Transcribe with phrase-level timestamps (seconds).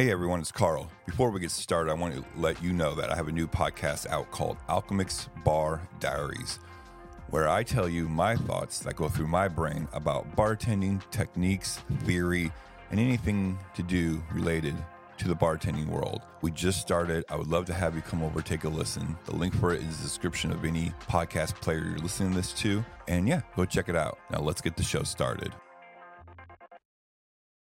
[0.00, 0.90] Hey everyone, it's Carl.
[1.04, 3.46] Before we get started, I want to let you know that I have a new
[3.46, 6.58] podcast out called Alchemix Bar Diaries,
[7.28, 12.50] where I tell you my thoughts that go through my brain about bartending, techniques, theory,
[12.90, 14.74] and anything to do related
[15.18, 16.22] to the bartending world.
[16.40, 17.26] We just started.
[17.28, 19.18] I would love to have you come over, take a listen.
[19.26, 22.54] The link for it is the description of any podcast player you're listening to this
[22.54, 22.82] to.
[23.06, 24.18] And yeah, go check it out.
[24.30, 25.52] Now let's get the show started.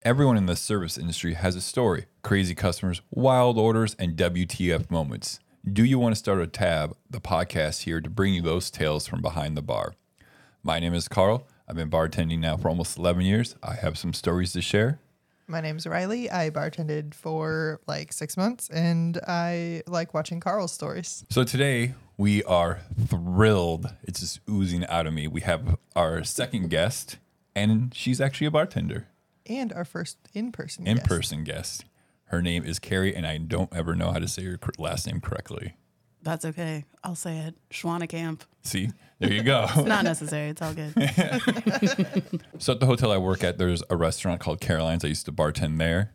[0.05, 5.39] Everyone in the service industry has a story crazy customers, wild orders, and WTF moments.
[5.65, 6.95] Do you want to start a tab?
[7.09, 9.95] The podcast here to bring you those tales from behind the bar.
[10.61, 11.47] My name is Carl.
[11.67, 13.55] I've been bartending now for almost 11 years.
[13.63, 14.99] I have some stories to share.
[15.47, 16.29] My name's Riley.
[16.29, 21.25] I bartended for like six months and I like watching Carl's stories.
[21.31, 23.91] So today we are thrilled.
[24.03, 25.27] It's just oozing out of me.
[25.27, 27.17] We have our second guest,
[27.55, 29.07] and she's actually a bartender,
[29.47, 30.87] And our first in person.
[30.87, 31.85] in person guest.
[32.29, 35.21] Her name is Keri, and I don't ever know how to say her last name
[35.21, 35.75] correctly.
[36.23, 36.85] That's okay.
[37.03, 37.55] I'll say it.
[37.69, 38.41] Schwanekamp.
[38.63, 39.67] See, there you go.
[39.85, 40.49] Not necessary.
[40.49, 40.93] It's all good.
[42.57, 45.05] So at the hotel I work at, there's a restaurant called Caroline's.
[45.05, 46.13] I used to bartend there.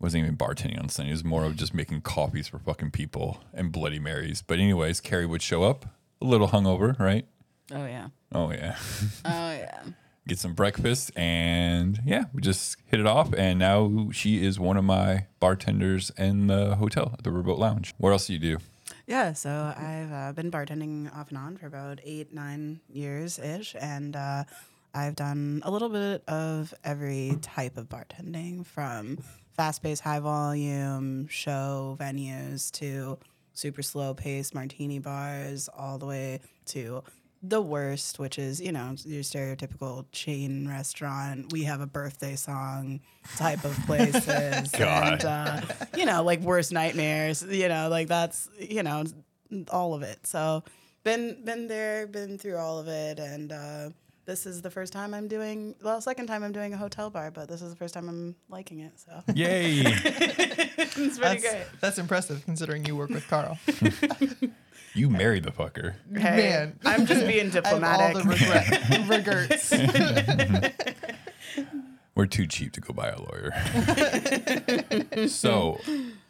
[0.00, 1.10] Wasn't even bartending on Sunday.
[1.10, 4.42] It was more of just making coffees for fucking people and Bloody Marys.
[4.42, 5.86] But anyways, Keri would show up
[6.20, 7.26] a little hungover, right?
[7.72, 8.08] Oh yeah.
[8.32, 8.76] Oh yeah.
[9.24, 9.82] Oh yeah.
[10.28, 13.34] Get some breakfast and yeah, we just hit it off.
[13.34, 17.92] And now she is one of my bartenders in the hotel at the Riverboat Lounge.
[17.98, 18.58] What else do you do?
[19.06, 19.32] Yeah.
[19.32, 24.14] So I've uh, been bartending off and on for about eight, nine years ish, and
[24.14, 24.44] uh,
[24.94, 29.18] I've done a little bit of every type of bartending, from
[29.54, 33.18] fast-paced, high volume show venues to
[33.54, 37.02] super slow paced martini bars, all the way to
[37.42, 41.52] the worst, which is, you know, your stereotypical chain restaurant.
[41.52, 43.00] We have a birthday song
[43.36, 44.70] type of places.
[44.78, 45.24] God.
[45.24, 45.60] And, uh,
[45.96, 49.04] you know, like worst nightmares, you know, like that's, you know,
[49.70, 50.24] all of it.
[50.26, 50.62] So
[51.02, 53.18] been, been there, been through all of it.
[53.18, 53.88] And, uh,
[54.24, 57.32] this is the first time I'm doing, well, second time I'm doing a hotel bar,
[57.32, 58.92] but this is the first time I'm liking it.
[59.00, 59.80] So Yay.
[59.84, 61.66] it's pretty That's, great.
[61.80, 63.58] that's impressive considering you work with Carl.
[64.94, 65.94] you married the fucker.
[66.14, 66.18] Hey,
[66.50, 66.78] Man.
[66.84, 68.22] I'm just being I have all diplomatic.
[68.22, 68.28] the
[69.08, 69.68] regret,
[70.68, 70.92] regrets.
[72.14, 73.52] We're too cheap to go buy a lawyer.
[75.28, 75.80] so,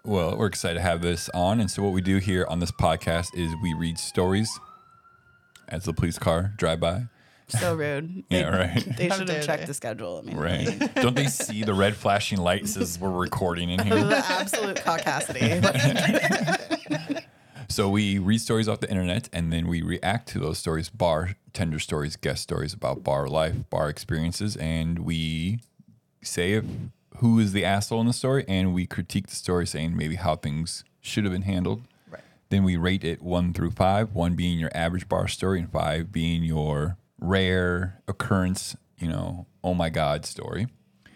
[0.05, 1.59] well, we're excited to have this on.
[1.59, 4.61] And so, what we do here on this podcast is we read stories
[5.69, 7.06] as the police car drive by.
[7.49, 8.23] so rude.
[8.31, 8.97] Yeah, right.
[8.97, 10.23] They should have checked the schedule.
[10.23, 10.94] I mean, Right.
[10.94, 14.05] Don't they see the red flashing light says we're recording in here?
[14.05, 15.61] the absolute caucasity.
[17.72, 21.78] So we read stories off the internet and then we react to those stories, bartender
[21.78, 25.60] stories, guest stories about bar life, bar experiences, and we
[26.21, 26.66] say if,
[27.16, 30.37] who is the asshole in the story and we critique the story saying maybe how
[30.37, 31.81] things should have been handled.
[32.11, 32.21] Right.
[32.50, 36.12] Then we rate it one through five, one being your average bar story and five
[36.12, 40.66] being your rare occurrence, you know, oh my God story.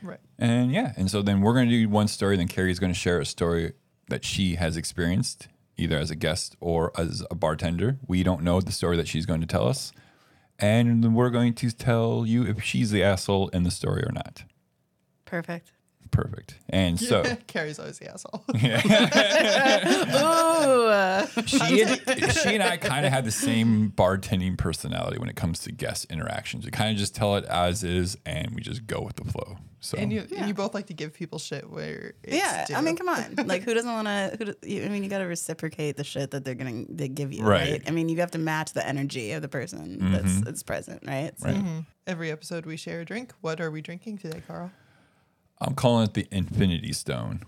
[0.00, 0.20] Right.
[0.38, 2.38] And yeah, and so then we're going to do one story.
[2.38, 3.74] Then Keri's going to share a story
[4.08, 7.98] that she has experienced, either as a guest or as a bartender.
[8.06, 9.92] We don't know the story that she's going to tell us,
[10.58, 14.44] and we're going to tell you if she's the asshole in the story or not.
[15.24, 15.72] Perfect.
[16.10, 16.54] Perfect.
[16.70, 18.44] And so Keri's always the asshole.
[20.14, 20.86] Ooh.
[20.88, 25.36] uh, she and, she and I kind of have the same bartending personality when it
[25.36, 26.64] comes to guest interactions.
[26.64, 29.58] We kind of just tell it as is, and we just go with the flow.
[29.80, 32.80] So And you, and you both like to give people shit where it's yeah, I
[32.80, 33.36] mean, come on.
[33.46, 34.34] Like, who doesn't want to?
[34.38, 34.44] Who?
[34.46, 37.32] do- you- I mean, you got to reciprocate the shit that they're gonna they give
[37.32, 37.70] you, Right.
[37.72, 37.82] right?
[37.86, 41.32] I mean, you have to match the energy of the person that's that's present, right?
[41.38, 41.56] So, Right.
[41.56, 41.86] Mhm.
[42.06, 43.32] Every episode we share a drink.
[43.40, 44.70] What are we drinking today, Carl?
[45.60, 47.42] I'm calling it the Infinity Stone.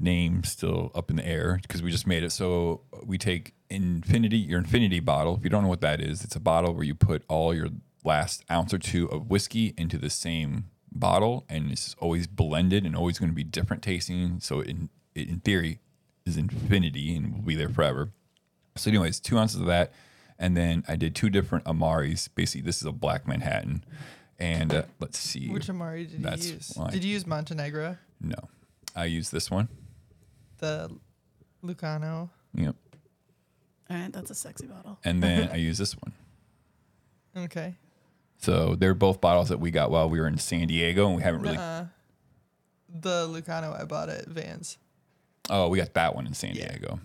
[0.00, 2.30] Name still up in the air because we just made it.
[2.30, 5.36] So we take Infinity, your Infinity bottle.
[5.36, 7.68] If you don't know what that is, it's a bottle where you put all your
[8.04, 12.94] last ounce or two of whiskey into the same bottle, and it's always blended and
[12.94, 14.38] always going to be different tasting.
[14.40, 15.80] So in in theory,
[16.28, 18.12] is infinity and will be there forever.
[18.76, 19.92] So, anyways, two ounces of that,
[20.38, 22.28] and then I did two different Amaris.
[22.32, 23.84] Basically, this is a Black Manhattan,
[24.38, 25.48] and uh, let's see.
[25.48, 26.72] Which Amari did That's you use?
[26.74, 26.90] why.
[26.90, 27.96] Did you use Montenegro?
[28.20, 28.36] No,
[28.96, 29.68] I use this one.
[30.58, 30.90] The
[31.64, 32.30] Lucano?
[32.54, 32.74] Yep.
[33.90, 34.98] all right, that's a sexy bottle.
[35.04, 36.12] And then I use this one.
[37.44, 37.74] Okay.
[38.38, 41.22] So they're both bottles that we got while we were in San Diego, and we
[41.22, 41.56] haven't really.
[41.56, 41.84] Uh,
[42.88, 44.78] the Lucano I bought at Vans.
[45.50, 46.68] Oh, we got that one in San Yeah.
[46.68, 47.00] Diego.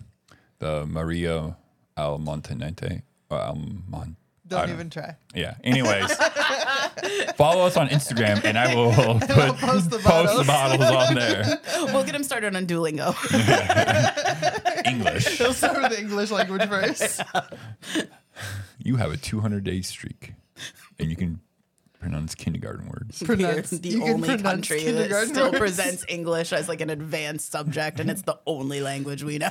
[0.58, 1.56] The Maria
[1.96, 3.02] Al Montanente.
[3.30, 3.56] Or Al
[3.88, 5.16] Mon, Don't I even try.
[5.34, 5.54] Yeah.
[5.64, 6.12] Anyways,
[7.36, 10.46] follow us on Instagram, and I will put, post the post the bottles.
[10.46, 11.60] bottles on there.
[11.94, 13.14] we'll get him started on Duolingo.
[14.86, 15.38] English.
[15.38, 17.22] He'll start with the English language first.
[18.78, 20.34] You have a 200 day streak,
[20.98, 21.40] and you can
[21.98, 23.22] pronounce kindergarten words.
[23.22, 25.58] Pronounce- the you only country that still words.
[25.58, 29.48] presents English as like an advanced subject, and it's the only language we know.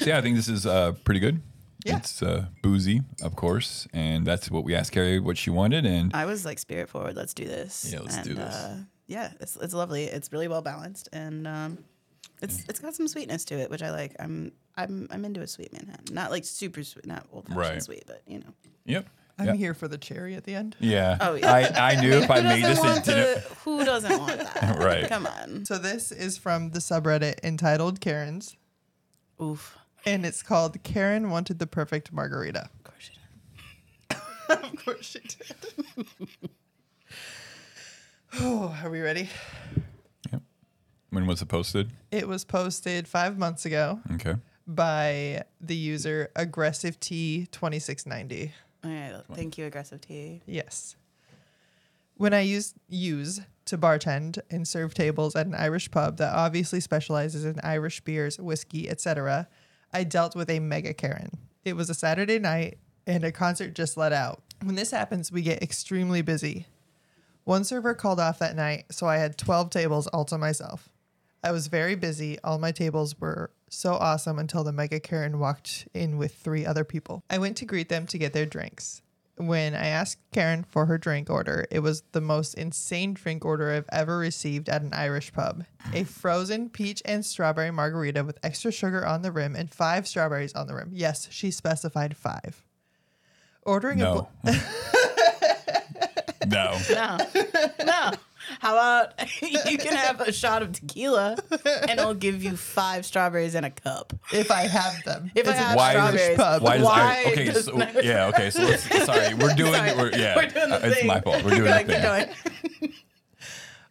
[0.00, 1.40] So yeah, I think this is uh, pretty good.
[1.84, 1.98] Yeah.
[1.98, 6.14] It's uh, boozy, of course, and that's what we asked Keri what she wanted, and
[6.14, 7.90] I was like, spirit forward, let's do this.
[7.92, 8.54] Yeah, let's do And, this.
[8.54, 8.76] Uh,
[9.08, 10.04] yeah, it's it's lovely.
[10.04, 11.78] It's really well balanced, and um,
[12.40, 14.14] it's it's got some sweetness to it, which I like.
[14.20, 17.82] I'm I'm I'm into a sweet Manhattan, not like super sweet, not old fashioned Right.
[17.82, 18.54] sweet, but you know.
[18.84, 19.06] yep.
[19.38, 19.56] I'm Yep.
[19.56, 20.76] here for the cherry at the end.
[20.78, 21.16] Yeah.
[21.20, 21.50] Oh, yeah.
[21.52, 23.42] I, I knew if I made this, doesn't it didn't.
[23.42, 24.76] to- who doesn't want that?
[24.78, 25.08] Right.
[25.08, 25.64] Come on.
[25.64, 28.56] So this is from the subreddit entitled Karen's,
[29.42, 29.78] Oof.
[30.06, 32.68] And it's called Karen wanted the perfect margarita.
[32.74, 33.18] Of course you
[34.08, 34.18] did.
[34.64, 36.48] of course she did.
[38.40, 39.28] oh, are we ready?
[40.32, 40.42] Yep.
[41.10, 41.90] When was it posted?
[42.10, 44.34] It was posted five months ago Okay.
[44.66, 48.52] by the user aggressive T twenty six ninety.
[48.84, 49.22] All right.
[49.34, 50.42] Thank you, aggressive T.
[50.46, 50.96] Yes.
[52.16, 56.80] When I use use to bartend and serve tables at an Irish pub that obviously
[56.80, 59.48] specializes in Irish beers, whiskey, etc.,
[59.92, 61.30] I dealt with a mega Karen.
[61.64, 64.42] It was a Saturday night and a concert just let out.
[64.62, 66.66] When this happens, we get extremely busy.
[67.44, 70.88] One server called off that night, so I had 12 tables all to myself.
[71.42, 72.38] I was very busy.
[72.44, 76.84] All my tables were so awesome until the Mega Karen walked in with three other
[76.84, 77.24] people.
[77.28, 79.02] I went to greet them to get their drinks.
[79.36, 83.72] When I asked Karen for her drink order, it was the most insane drink order
[83.72, 85.64] I've ever received at an Irish pub.
[85.94, 90.52] A frozen peach and strawberry margarita with extra sugar on the rim and five strawberries
[90.52, 90.90] on the rim.
[90.92, 92.62] Yes, she specified five.
[93.62, 94.28] Ordering a No.
[94.44, 94.50] bl-
[96.46, 96.78] no.
[96.90, 97.18] No.
[97.84, 98.10] no.
[98.60, 99.12] How about
[99.42, 101.36] you can have a shot of tequila
[101.88, 104.12] and I'll give you five strawberries in a cup.
[104.32, 105.30] if I have them.
[105.34, 106.62] If I It's an have Why does- strawberries, pub.
[106.62, 107.44] Why does why okay?
[107.46, 108.26] does So, not- yeah.
[108.28, 108.50] Okay.
[108.50, 109.74] So let's, sorry, we're doing.
[109.74, 109.94] Sorry.
[109.96, 110.36] We're, yeah.
[110.36, 111.42] We're doing the uh, it's my fault.
[111.44, 112.28] We're doing Like, the
[112.80, 112.92] thing.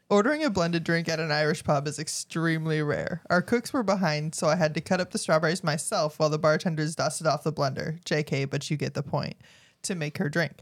[0.10, 3.22] Ordering a blended drink at an Irish pub is extremely rare.
[3.30, 6.38] Our cooks were behind, so I had to cut up the strawberries myself while the
[6.38, 8.04] bartenders dusted off the blender.
[8.04, 9.36] JK, but you get the point.
[9.84, 10.60] To make her drink.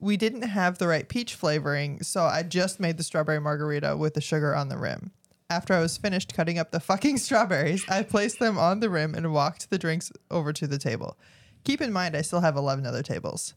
[0.00, 4.14] We didn't have the right peach flavoring, so I just made the strawberry margarita with
[4.14, 5.12] the sugar on the rim.
[5.50, 9.14] After I was finished cutting up the fucking strawberries, I placed them on the rim
[9.14, 11.18] and walked the drinks over to the table.
[11.64, 13.52] Keep in mind, I still have 11 other tables.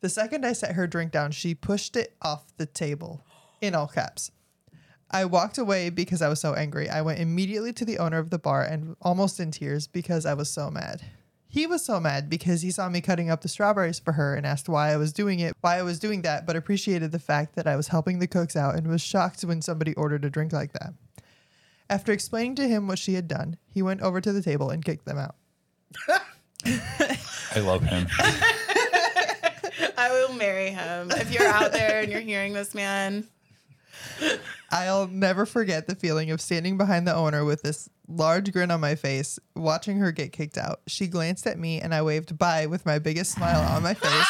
[0.00, 3.24] The second I set her drink down, she pushed it off the table
[3.62, 4.30] in all caps.
[5.10, 6.90] I walked away because I was so angry.
[6.90, 10.34] I went immediately to the owner of the bar and almost in tears because I
[10.34, 11.00] was so mad.
[11.50, 14.46] He was so mad because he saw me cutting up the strawberries for her and
[14.46, 17.56] asked why I was doing it, why I was doing that, but appreciated the fact
[17.56, 20.52] that I was helping the cooks out and was shocked when somebody ordered a drink
[20.52, 20.92] like that.
[21.88, 24.84] After explaining to him what she had done, he went over to the table and
[24.84, 25.36] kicked them out.
[26.66, 28.06] I love him.
[29.96, 31.10] I will marry him.
[31.12, 33.26] If you're out there and you're hearing this, man,
[34.70, 38.80] I'll never forget the feeling of standing behind the owner with this large grin on
[38.80, 40.80] my face, watching her get kicked out.
[40.86, 44.26] She glanced at me and I waved bye with my biggest smile on my face.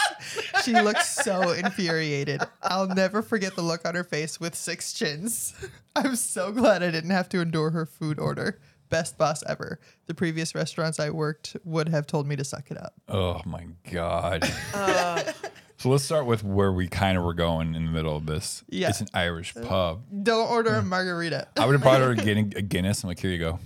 [0.65, 2.43] she looked so infuriated.
[2.63, 5.55] I'll never forget the look on her face with six chins.
[5.97, 8.61] I'm so glad I didn't have to endure her food order.
[8.91, 9.81] Best boss ever.
[10.07, 12.95] The previous restaurants I worked would have told me to suck it up.
[13.09, 14.51] Oh my god.
[14.73, 15.23] Uh,
[15.79, 18.65] so let's start with where we kind of were going in the middle of this.
[18.69, 18.89] Yeah.
[18.89, 20.03] It's an Irish pub.
[20.25, 21.47] Don't order a margarita.
[21.57, 23.05] I would have brought her a Guinness, a Guinness.
[23.05, 23.59] I'm like, here you go.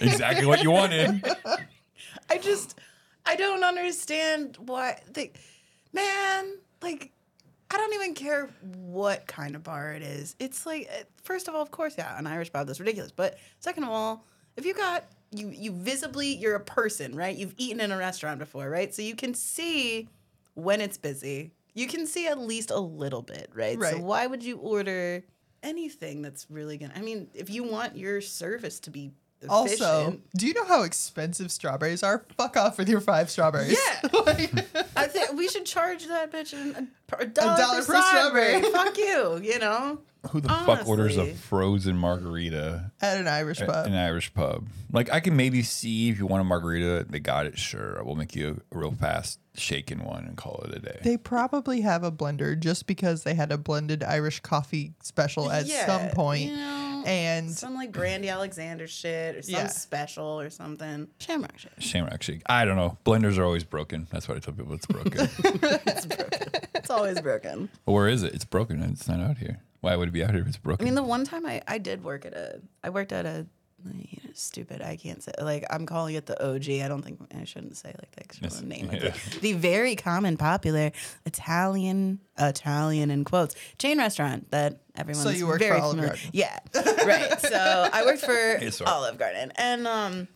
[0.00, 1.24] exactly what you wanted.
[2.28, 2.78] I just
[3.24, 5.30] I don't understand why they
[5.92, 7.12] man, like
[7.70, 10.34] I don't even care what kind of bar it is.
[10.40, 13.12] It's like uh, first of all, of course, yeah, an Irish pub that's ridiculous.
[13.12, 14.26] But second of all,
[14.56, 17.36] if you got you you visibly you're a person, right?
[17.36, 18.94] You've eaten in a restaurant before, right?
[18.94, 20.08] So you can see
[20.54, 21.52] when it's busy.
[21.74, 23.78] You can see at least a little bit, right?
[23.92, 25.24] So why would you order
[25.62, 29.50] anything that's really gonna I mean, if you want your service to be efficient,
[29.82, 32.24] Also, do you know how expensive strawberries are?
[32.36, 33.72] Fuck off with your five strawberries.
[34.02, 34.08] Yeah.
[34.26, 34.52] Like-
[34.96, 36.86] I think we should charge that bitch a,
[37.18, 38.58] a dollar, dollar per per strawberry.
[38.58, 38.72] strawberry.
[38.72, 40.00] Fuck you, you know.
[40.32, 43.86] Who the fuck orders a frozen margarita at an Irish at pub.
[43.86, 44.68] an Irish pub?
[44.92, 47.58] Like, I can maybe see if you want a margarita, they got it.
[47.58, 50.98] Sure, I will make you a real fast shaken one and call it a day.
[51.02, 55.66] They probably have a blender just because they had a blended Irish coffee special at
[55.66, 56.50] Yeah, some point.
[56.50, 56.79] you know.
[57.06, 59.66] And some like Brandy Alexander shit or some Yeah.
[59.68, 61.08] special or something.
[61.18, 61.72] Shamrock shit.
[61.78, 62.42] Shamrock shake.
[62.46, 62.98] I don't know.
[63.04, 64.06] Blenders are always broken.
[64.10, 64.74] That's what I tell people.
[64.74, 65.12] It's broken.
[65.86, 66.48] It's broken.
[66.74, 67.68] It's always broken.
[67.84, 68.34] but where is it?
[68.34, 69.60] It's broken and it's not out here.
[69.80, 70.84] Why would it be out here if it's broken?
[70.84, 73.28] I mean, the one time I, I did work at a, I worked at a,
[73.28, 73.46] you know,
[74.34, 76.68] stupid, I can't say, like, I'm calling it the OG.
[76.82, 78.62] I don't think I shouldn't say like the actual Yes.
[78.62, 78.88] name.
[78.88, 79.14] Like Yeah.
[79.32, 80.92] the, the very common, popular
[81.26, 85.20] Italian, Italian in quotes, chain restaurant that everyone.
[85.26, 86.08] everyone's you worked for Olive familiar.
[86.08, 86.30] Garden.
[86.32, 86.58] Yeah,
[87.06, 87.40] right.
[87.40, 88.32] So I worked for
[88.62, 88.80] Yes.
[88.80, 89.52] Olive Garden.
[89.56, 90.28] And, um,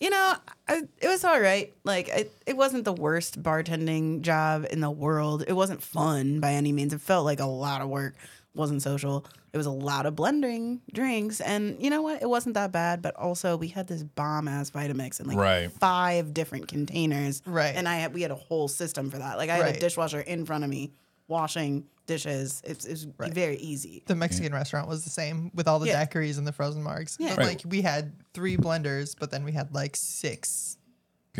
[0.00, 0.34] you know,
[0.68, 1.72] I, it was all right.
[1.84, 5.44] Like, it, it wasn't the worst bartending job in the world.
[5.46, 6.92] It wasn't fun by any means.
[6.92, 8.14] It felt like a lot of work.
[8.54, 9.24] Wasn't social.
[9.52, 12.22] It was a lot of blending drinks, and you know what?
[12.22, 13.02] It wasn't that bad.
[13.02, 15.72] But also, we had this bomb ass Vitamix in like Right.
[15.72, 17.42] five different containers.
[17.46, 17.74] Right.
[17.74, 19.38] And I had we had a whole system for that.
[19.38, 19.76] Like I had Right.
[19.76, 20.92] a dishwasher in front of me
[21.28, 22.62] washing dishes.
[22.64, 24.02] It's it's very easy.
[24.06, 26.04] the Mexican restaurant was the same with all the Yeah.
[26.06, 27.16] daiquiris and the frozen margs.
[27.20, 27.30] Yeah.
[27.30, 27.48] But, Right.
[27.48, 30.77] like we had three blenders, but then we had like six Con-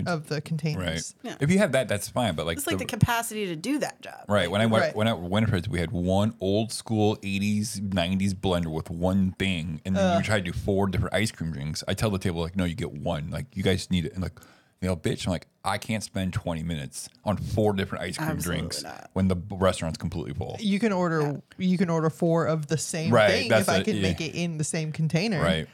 [0.06, 0.44] of the right.
[0.44, 1.14] containers.
[1.22, 1.34] Yeah.
[1.40, 2.34] If you have that, that's fine.
[2.34, 4.24] But like, It's like the- the capacity to do that job.
[4.28, 4.50] Right.
[4.50, 4.96] When I went Right.
[4.96, 9.80] when I went for we had one old school '80s '90s blender with one thing,
[9.84, 11.82] and then you try to do four different ice cream drinks.
[11.88, 13.30] I tell the table like, no, you get one.
[13.30, 14.12] Like you guys need it.
[14.12, 14.38] And like,
[14.80, 15.26] you know, bitch.
[15.26, 19.10] I'm like, I can't spend 20 minutes on four different ice cream Absolutely drinks not.
[19.12, 20.56] when the restaurant's completely full.
[20.60, 23.78] You can order you can order four of the same Right, thing that's if I
[23.78, 24.02] it, can yeah.
[24.02, 25.42] make it in the same container.
[25.42, 25.66] Right.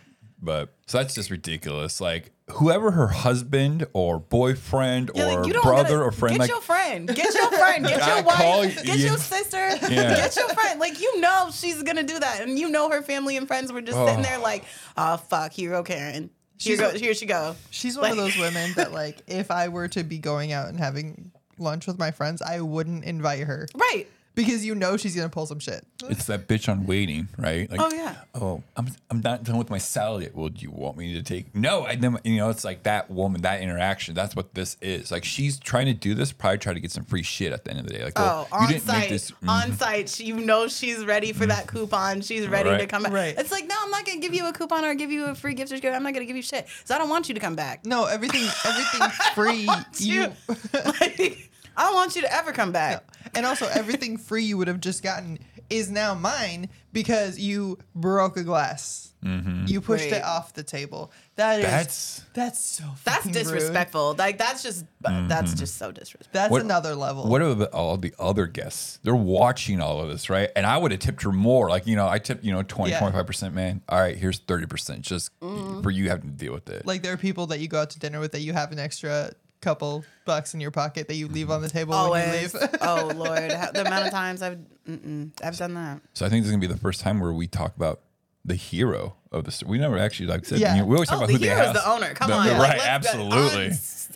[0.45, 2.01] But so that's just ridiculous.
[2.01, 6.51] Like whoever her husband or boyfriend Yeah, or like, brother gotta- or friend, Get like
[6.51, 7.09] your friend.
[7.09, 7.87] Get your friend.
[7.87, 8.37] Get your wife.
[8.37, 9.69] call get you- your sister.
[9.91, 10.15] Yeah.
[10.15, 10.79] Get your friend.
[10.81, 13.81] Like you know she's gonna do that, and you know her family and friends were
[13.83, 14.07] just Oh.
[14.07, 14.43] sitting there oh.
[14.43, 14.65] like,
[14.97, 16.31] oh fuck, here go Karen.
[16.59, 16.91] Here go.
[16.91, 17.57] Here she go.
[17.71, 20.79] She's one of those women that like if I were to be going out and
[20.79, 24.07] having lunch with my friends, I wouldn't invite her Right.
[24.35, 25.87] Because you know she's gonna pull some shit.
[26.09, 27.71] it's that bitch on waiting, right?
[27.71, 28.15] Like, Oh, yeah.
[28.35, 30.35] Oh, I'm I'm not done with my salad yet.
[30.35, 31.55] Well, do you want me to take?
[31.55, 32.21] No, I never.
[32.25, 34.15] You know, it's like that woman, that interaction.
[34.15, 35.11] That's what this is.
[35.13, 37.71] Like she's trying to do this, probably try to get some free shit at the
[37.71, 38.05] end of the day.
[38.05, 39.09] Like, Oh, well, you on didn't make site.
[39.11, 39.31] this.
[39.31, 40.09] mm, On site.
[40.09, 42.21] She- You know she's ready for that coupon.
[42.23, 43.13] She's ready to come back.
[43.13, 43.35] Right.
[43.39, 45.55] It's like, no, I'm not gonna give you a coupon or give you a free
[45.55, 45.95] gift certificate.
[45.95, 46.67] I'm not gonna give you shit.
[46.85, 47.85] So I don't want you to come back.
[47.87, 50.33] No, everything everything free you you.
[51.01, 53.05] like, I don't want you to ever come back.
[53.35, 55.39] and also everything free you would have just gotten
[55.71, 59.11] is now mine because you broke a glass.
[59.25, 59.65] Mm-hmm.
[59.67, 60.19] You pushed Right.
[60.19, 61.11] it off the table.
[61.37, 63.45] That is That's that's so That's fucking rude.
[63.45, 64.15] disrespectful.
[64.19, 65.59] Like that's just uh, that's mm-hmm.
[65.61, 66.31] just so disrespectful.
[66.33, 67.27] That's What- another level.
[67.27, 68.99] what about all the other guests?
[69.03, 70.51] They're watching all of this, right?
[70.55, 71.71] And I would have tipped her more.
[71.71, 73.01] Like, you know, I tipped, you know, 20, Yeah.
[73.01, 73.81] 25%, man.
[73.89, 75.01] All right, here's 30%.
[75.01, 75.81] Just mm-hmm.
[75.81, 76.85] for you having to deal with it.
[76.85, 78.79] like there are people that you go out to dinner with that you have an
[78.79, 79.33] extra
[79.65, 82.55] couple bucks in your pocket that you leave on the table when you Always.
[82.55, 82.65] leave.
[82.83, 86.01] oh Lord, How- the amount of times I've mm-mm, I've done that.
[86.13, 88.01] So I think this is gonna be the first time where we talk about
[88.47, 89.71] the hero of the story.
[89.71, 90.77] We never actually, like said, Yeah.
[90.77, 92.13] you we always talk Oh, about the who they hero is the owner.
[92.13, 92.79] Come The- on, right?
[92.79, 93.71] Like, absolutely.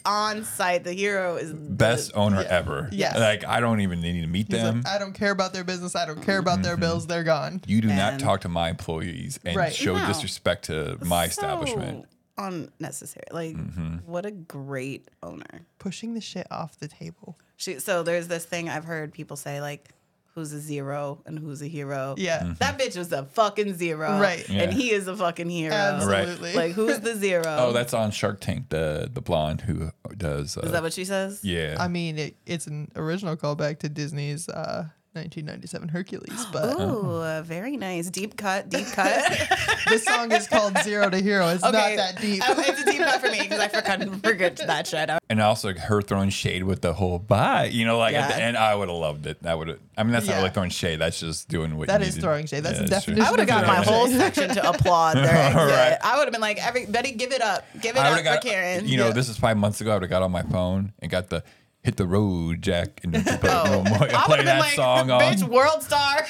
[0.05, 2.91] On, on site, the hero is Best the- owner ever.
[2.93, 3.19] Yes.
[3.19, 4.83] Like I don't even need to meet He's them.
[4.83, 5.97] like, I don't care about their business.
[5.97, 6.83] I don't care about their mm-hmm.
[6.83, 7.07] bills.
[7.07, 7.63] They're gone.
[7.67, 9.73] you do not talk to my employees and Right.
[9.75, 10.07] show No.
[10.07, 12.05] disrespect to my so establishment.
[12.39, 13.25] Unnecessary.
[13.33, 13.97] Like, Mm-hmm.
[14.07, 15.67] what a great owner.
[15.79, 17.39] Pushing the shit off the table.
[17.57, 19.89] She, so there's this thing I've heard people say like,
[20.35, 22.39] "Who's a zero and who's a hero?" Yeah.
[22.41, 22.53] Mm-hmm.
[22.61, 24.49] that bitch was a fucking zero, Right.
[24.49, 25.75] And he is a fucking hero.
[25.75, 26.55] Absolutely.
[26.55, 27.43] Like, who's the zero?
[27.47, 28.69] Oh, that's on Shark Tank.
[28.69, 30.57] The the blonde who does.
[30.57, 31.41] Uh, is that what she says?
[31.43, 31.77] yeah.
[31.81, 34.87] I mean, it, it's an original callback to Disney's uh,
[35.19, 38.09] 1997 Hercules, but Ooh, uh, very nice.
[38.11, 39.25] Deep cut, deep cut.
[39.89, 41.49] this song is called Zero to Hero.
[41.49, 42.49] It's not that deep.
[42.49, 45.11] Um, it's a deep cut for me because I forgot forget that shit.
[45.31, 47.67] And also her throwing shade with the whole bye.
[47.67, 49.43] You know, like at the end, I would have loved it.
[49.43, 49.79] That would have.
[49.97, 50.39] I mean, that's not Yeah.
[50.39, 51.01] really throwing shade.
[51.01, 51.89] That's just doing what.
[51.89, 52.25] That you is needed.
[52.27, 52.63] throwing shade.
[52.63, 53.15] That's Yeah, the that's true.
[53.15, 55.57] definition I would have got my whole section to applaud their exit.
[55.57, 55.99] Right.
[56.03, 58.43] I would have been like, everybody, give it up, give it I up got.
[58.43, 58.87] for Karen.
[58.87, 59.13] You know, Yeah.
[59.13, 59.91] this is five months ago.
[59.91, 61.43] I would have got on my phone and got the
[61.89, 63.83] hit the road, Jack, and put, Oh.
[63.83, 65.21] no I play been that like, song on.
[65.23, 66.27] bitch, world star.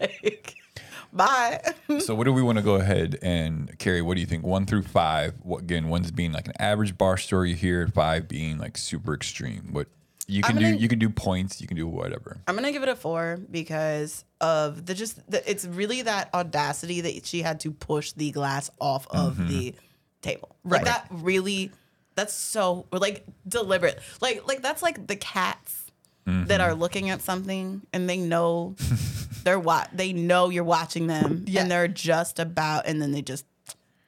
[0.00, 0.54] like,
[1.12, 1.60] bye.
[2.00, 4.02] So, what do we want to go ahead and Keri?
[4.02, 4.44] What do you think?
[4.44, 5.34] One through five.
[5.42, 5.88] What again?
[5.88, 7.86] One's being like an average bar story here.
[7.88, 9.68] Five being like super extreme.
[9.72, 9.86] What
[10.26, 10.74] you can I'm do?
[10.76, 11.60] You can do points.
[11.60, 12.38] You can do whatever.
[12.48, 17.00] I'm gonna give it a four because of the just the, it's really that audacity
[17.02, 19.48] that she had to push the glass off of Mm-hmm.
[19.48, 19.74] the
[20.22, 20.56] table.
[20.64, 20.78] Right.
[20.82, 21.70] Like that really
[22.14, 23.98] that's so like deliberate.
[24.20, 25.84] Like like that's like the cats
[26.26, 26.44] Mm-hmm.
[26.48, 28.76] that are looking at something and they know
[29.44, 31.62] they're what they know you're watching them Yeah.
[31.62, 33.46] and they're just about and then they just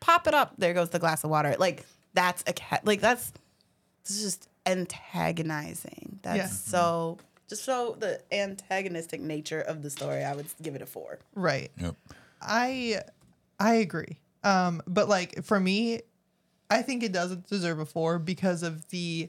[0.00, 0.52] pop it up.
[0.58, 1.56] There goes the glass of water.
[1.58, 3.32] Like that's a cat like that's
[4.04, 6.18] this is just antagonizing.
[6.22, 6.46] That's Yeah.
[6.46, 11.18] so just so the antagonistic nature of the story, I would give it a four.
[11.34, 11.70] Right.
[11.78, 11.96] Yep.
[12.42, 13.00] I
[13.58, 14.18] I agree.
[14.44, 16.00] Um, but like for me,
[16.70, 19.28] I think it doesn't deserve a four because of the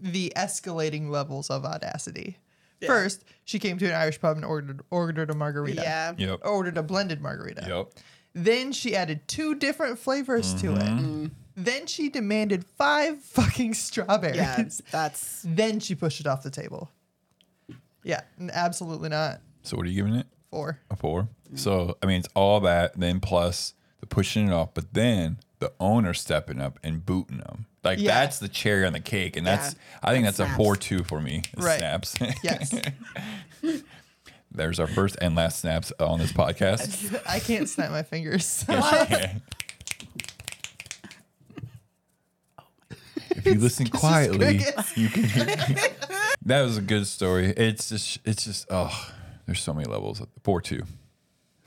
[0.00, 2.36] the escalating levels of audacity.
[2.80, 2.88] Yeah.
[2.88, 5.80] First, she came to an Irish pub and ordered ordered a margarita.
[5.80, 6.12] Yeah.
[6.18, 6.40] Yep.
[6.44, 7.64] Ordered a blended margarita.
[7.66, 7.92] Yep.
[8.34, 11.24] Then she added two different flavors to Mm-hmm.
[11.24, 11.30] it.
[11.58, 14.36] Then she demanded five fucking strawberries.
[14.36, 16.90] Yeah, that's Then she pushed it off the table.
[18.02, 18.20] Yeah,
[18.52, 19.40] absolutely not.
[19.62, 20.26] So what are you giving it?
[20.50, 20.78] Four.
[20.90, 21.28] A four.
[21.54, 25.72] So I mean, it's all that, then plus the pushing it off, but then the
[25.80, 27.66] owner stepping up and booting them.
[27.82, 28.14] Like Yeah.
[28.20, 29.80] that's the cherry on the cake, and that's Yeah.
[30.02, 30.56] I think That that's a snaps.
[30.56, 31.42] four two for me.
[31.56, 31.78] Right.
[31.78, 32.16] Snaps.
[32.42, 32.74] Yes.
[34.50, 37.20] There's our first and last snaps on this podcast.
[37.28, 38.64] I can't snap my fingers.
[38.68, 39.34] Yeah.
[43.30, 44.60] if you listen quietly,
[44.94, 45.46] you can hear.
[46.44, 47.48] that was a good story.
[47.56, 49.12] It's just, it's just, oh,
[49.46, 50.22] there's so many levels.
[50.42, 50.82] Four two,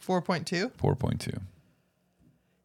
[0.06, 0.72] 4.2.
[0.78, 1.40] four point two.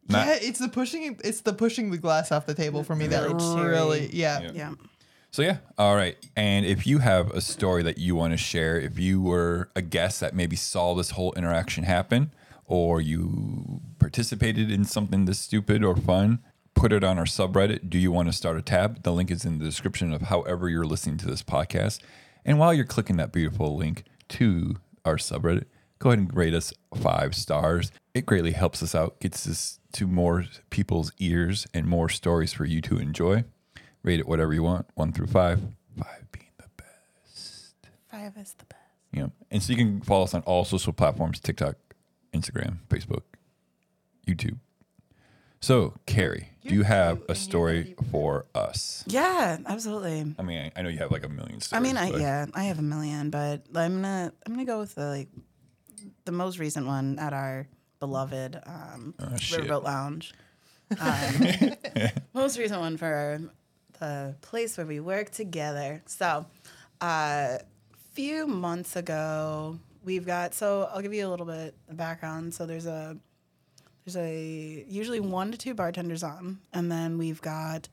[0.09, 3.07] Not- yeah, it's the pushing it's the pushing the glass off the table for me
[3.07, 4.41] that Really really yeah.
[4.41, 4.51] Yeah.
[4.55, 4.75] yeah.
[5.31, 6.17] So yeah, all right.
[6.37, 9.83] And if you have a story that you want to share, if you were a
[9.83, 12.33] guest that maybe saw this whole interaction happen,
[12.67, 16.39] or you participated in something this stupid or fun,
[16.75, 17.91] put it on our subreddit.
[17.91, 19.03] Do you want to start a tab?
[19.03, 21.99] The link is in the description of however you're listening to this podcast.
[22.45, 25.65] And while you're clicking that beautiful link to our subreddit,
[25.99, 27.91] go ahead and rate us five stars.
[28.15, 32.65] It greatly helps us out, gets us to more people's ears and more stories for
[32.65, 33.43] you to enjoy.
[34.05, 35.61] Rate it whatever you want, one through five.
[35.99, 37.75] Five being the best.
[38.11, 38.81] Five is the best.
[39.13, 39.27] Yeah.
[39.51, 41.77] And so you can follow us on all social platforms TikTok,
[42.33, 43.23] Instagram, Facebook,
[44.29, 44.59] YouTube.
[45.61, 49.03] So, Keri, do you have a story for us?
[49.09, 50.35] Yeah, absolutely.
[50.39, 51.83] I mean, I, I know you have like a million I stories.
[51.83, 55.07] mean, I, yeah, I have a million, but I'm gonna I'm gonna go with the
[55.07, 55.29] like
[56.27, 57.67] the most recent one at our
[58.07, 59.27] beloved um, Oh.
[59.27, 60.33] Riverboat Lounge.
[61.01, 61.47] Um,
[62.35, 63.41] most recent one for
[63.99, 66.03] the place where we work together.
[66.07, 66.45] So,
[67.01, 67.59] a uh,
[68.13, 70.53] few months ago, we've got.
[70.55, 72.53] So I'll give you a little bit of background.
[72.53, 73.17] So there's a
[74.05, 77.89] there's a usually one to two bartenders on, and then we've got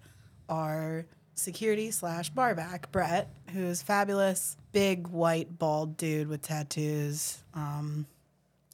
[0.49, 7.41] our security slash barback Brett, who's fabulous, big white bald dude with tattoos.
[7.53, 8.05] Um,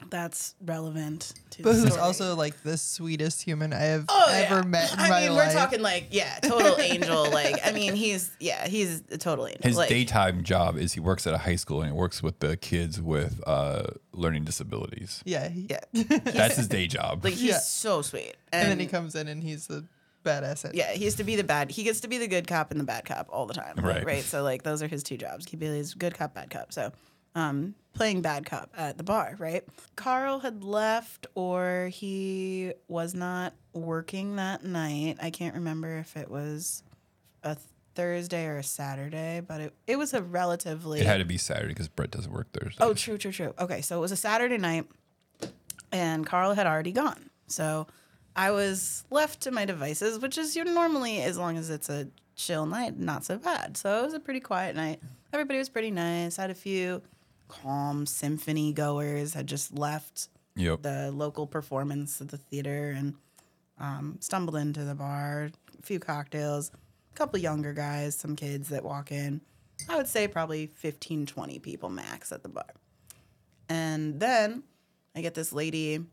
[0.10, 2.01] that's relevant to But the who's story.
[2.01, 4.62] also like the sweetest human I have Oh, ever yeah.
[4.62, 5.47] met in I my mean, life.
[5.47, 7.29] we're talking like yeah, total angel.
[7.31, 9.62] Like I mean, he's yeah, he's a total angel.
[9.63, 12.39] His like, daytime job is he works at a high school and he works with
[12.39, 15.21] the kids with uh, learning disabilities.
[15.25, 17.23] yeah, he- yeah, That's his day job.
[17.23, 17.57] like he's Yeah.
[17.60, 18.36] so sweet.
[18.53, 19.83] and then he comes in and he's the
[20.23, 20.65] badass.
[20.65, 21.71] At, Yeah, he has to be the bad.
[21.71, 23.75] He gets to be the good cop and the bad cop all the time.
[23.77, 24.05] like, Right.
[24.05, 24.23] Right.
[24.23, 25.47] So like those are his two jobs.
[25.49, 26.71] He is good cop, bad cop.
[26.71, 26.91] So,
[27.38, 29.36] um, playing bad cop at the bar.
[29.38, 29.63] Right.
[29.95, 35.17] Carl had left or he was not working that night.
[35.21, 36.84] I can't remember if it was
[37.43, 37.56] a
[37.93, 41.00] Thursday or a Saturday, but it, it was a relatively.
[41.00, 42.84] it had to be Saturday because Brett doesn't work Thursday.
[42.84, 43.54] Oh, true, true, true.
[43.60, 44.88] Okay, so it was a Saturday night,
[45.91, 47.30] and Carl had already gone.
[47.47, 47.88] So
[48.36, 52.08] I was left to my devices, which is you normally, as long as it's a
[52.36, 53.78] chill night, not so bad.
[53.78, 55.02] So it was a pretty quiet night.
[55.34, 56.36] Everybody was pretty nice.
[56.36, 57.02] Had a few
[57.47, 59.33] calm symphony goers.
[59.33, 60.81] Had just left Yep.
[60.81, 63.13] the local performance at the theater and
[63.79, 65.49] um, stumbled into the bar.
[65.77, 66.71] A few cocktails,
[67.13, 69.41] a couple younger guys, some kids that walk in.
[69.88, 72.65] I would say probably 15, 20 people max at the bar.
[73.69, 74.63] And then
[75.15, 76.03] I get this lady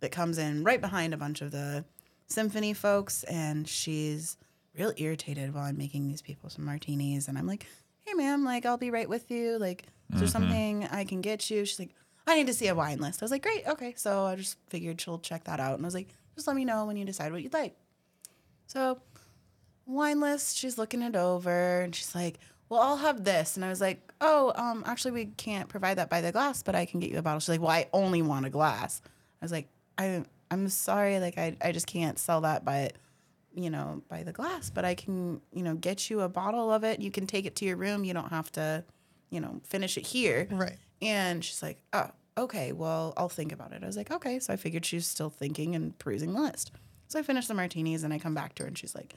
[0.00, 1.84] that comes in right behind a bunch of the
[2.28, 4.36] symphony folks, and she's
[4.76, 7.26] real irritated while I'm making these people some martinis.
[7.26, 7.66] And I'm like,
[8.06, 9.58] hey, ma'am, like, I'll be right with you.
[9.58, 11.64] Like, is there something I can get you?
[11.64, 11.94] She's like,
[12.26, 13.22] I need to see a wine list.
[13.22, 13.94] I was like, great, okay.
[13.96, 15.74] So I just figured she'll check that out.
[15.74, 17.74] And I was like, just let me know when you decide what you'd like.
[18.66, 19.00] So,
[19.86, 23.56] wine list, she's looking it over and she's like, well, I'll have this.
[23.56, 26.74] And I was like, oh, um, actually, we can't provide that by the glass, but
[26.74, 27.40] I can get you a bottle.
[27.40, 29.00] She's like, well, I only want a glass.
[29.40, 32.90] I was like, I, I'm sorry, like, I, I just can't sell that by,
[33.54, 36.84] you know, by the glass, but I can, you know, get you a bottle of
[36.84, 37.00] it.
[37.00, 38.04] You can take it to your room.
[38.04, 38.84] You don't have to,
[39.30, 40.48] you know, finish it here.
[40.50, 40.76] Right.
[41.00, 43.82] And she's like, oh, okay, well, I'll think about it.
[43.82, 44.38] I was like, okay.
[44.38, 46.72] So I figured she was still thinking and perusing the list.
[47.08, 49.14] So I finished the martinis and I come back to her and she's like,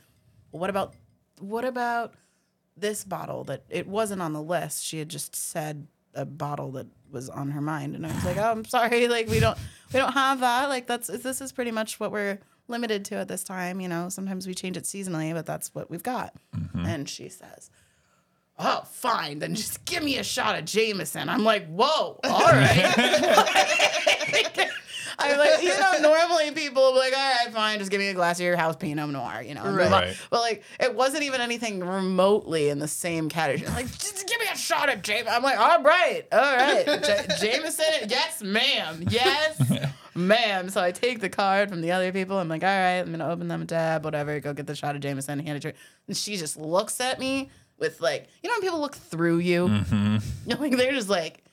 [0.52, 0.96] what about,
[1.40, 2.14] what about
[2.78, 4.84] this bottle that it wasn't on the list?
[4.84, 7.96] She had just said a bottle that was on her mind.
[7.96, 9.08] And I was like, oh, I'm sorry.
[9.12, 9.58] Like, we don't,
[9.94, 10.70] we don't have that.
[10.70, 13.82] Like, that's, this is pretty much what we're limited to at this time.
[13.82, 16.34] You know, sometimes we change it seasonally, but that's what we've got.
[16.56, 16.86] Mm-hmm.
[16.86, 17.70] And she says,
[18.60, 21.30] oh, fine, then just give me a shot of Jameson.
[21.30, 22.94] I'm like, whoa, all right.
[25.24, 28.08] I'm like, you know, normally people will be like, all right, fine, just give me
[28.08, 29.64] a glass of your house Pinot Noir, you know.
[29.64, 29.92] and move on.
[29.92, 30.18] Right.
[30.32, 33.70] But like, it wasn't even anything remotely in the same category.
[33.70, 35.32] Like, just give me a shot of Jameson.
[35.34, 39.62] I'm like, all right, all right, J- Jameson, yes, ma'am, yes,
[40.16, 40.70] ma'am.
[40.70, 42.40] So I take the card from the other people.
[42.40, 44.40] I'm like, all right, I'm gonna open them a tab, whatever.
[44.40, 45.74] Go get the shot of Jameson, hand it to her,
[46.08, 47.50] and she just looks at me
[47.82, 49.68] with like, you know, when people look through you.
[49.68, 50.18] Mm-hmm.
[50.62, 51.44] Like they're just like,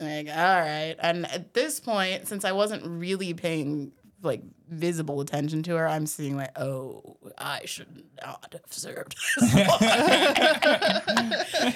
[0.00, 0.94] like, all right.
[1.00, 6.06] And at this point, since I wasn't really paying like visible attention to her, I'm
[6.06, 9.52] seeing like, oh, I should not have served this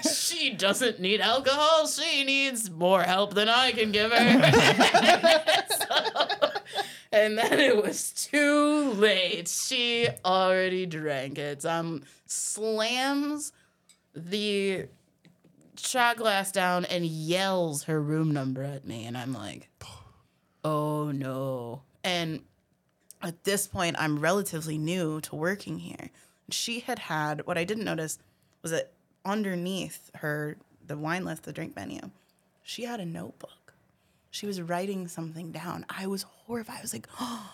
[0.28, 1.86] she doesn't need alcohol.
[1.86, 4.52] She needs more help than I can give her.
[5.70, 6.50] So-
[7.12, 9.46] and then it was too late.
[9.48, 11.64] She already drank it.
[11.66, 13.52] Um, slams
[14.14, 14.86] the
[15.76, 19.68] shot glass down and yells her room number at me and i'm like
[20.64, 21.82] oh no.
[22.04, 22.42] And
[23.22, 26.10] at this point i'm relatively new to working here.
[26.50, 28.18] She had had what i didn't notice
[28.62, 28.92] was that
[29.24, 32.00] underneath her the wine list the drink menu
[32.62, 33.74] she had a notebook.
[34.30, 35.84] She was writing something down.
[35.88, 36.78] I was horrified.
[36.78, 37.52] I was like oh,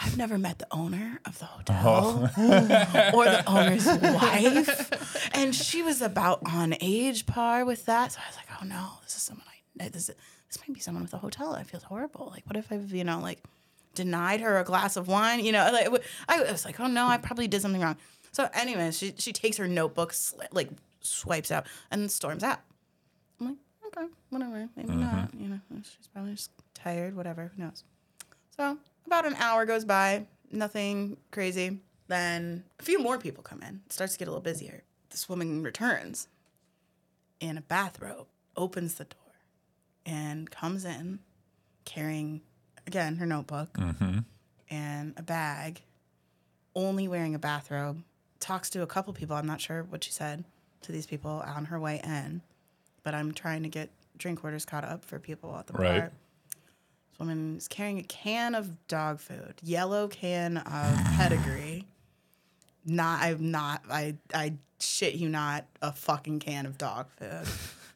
[0.00, 2.28] I've never met the owner of the oh.
[2.28, 2.30] hotel
[3.14, 5.30] or the owner's wife.
[5.34, 8.12] And she was about on age par with that.
[8.12, 9.44] So I was like, oh no, this is someone
[9.80, 10.14] I, this, is,
[10.46, 11.54] this might be someone with a hotel.
[11.54, 12.30] I feel horrible.
[12.32, 13.42] Like, what if I've, you know, like
[13.94, 15.44] denied her a glass of wine?
[15.44, 17.96] You know, like, I was like, oh no, I probably did something wrong.
[18.30, 22.60] So, anyway, she, she takes her notebook, sli- like, swipes out, and storms out.
[23.40, 23.56] I'm like,
[23.86, 24.68] okay, whatever.
[24.76, 25.00] Maybe mm-hmm.
[25.00, 25.34] not.
[25.34, 27.50] You know, she's probably just tired, whatever.
[27.56, 27.84] Who knows?
[28.56, 31.80] So about an hour goes by, nothing crazy.
[32.08, 33.80] Then a few more people come in.
[33.86, 34.82] It starts to get a little busier.
[35.10, 36.28] This woman returns
[37.40, 39.32] in a bathrobe, opens the door,
[40.04, 41.20] and comes in
[41.84, 42.42] carrying,
[42.86, 44.20] again, her notebook mm-hmm.
[44.70, 45.82] and a bag,
[46.74, 48.02] only wearing a bathrobe.
[48.40, 49.36] Talks to a couple people.
[49.36, 50.44] I'm not sure what she said
[50.82, 52.42] to these people on her way in,
[53.02, 56.00] but I'm trying to get drink orders caught up for people at the Right.
[56.00, 56.12] bar.
[57.18, 61.84] This woman is carrying a can of dog food, yellow can of pedigree.
[62.86, 67.42] Not, I'm not, I, I shit you not, a fucking can of dog food.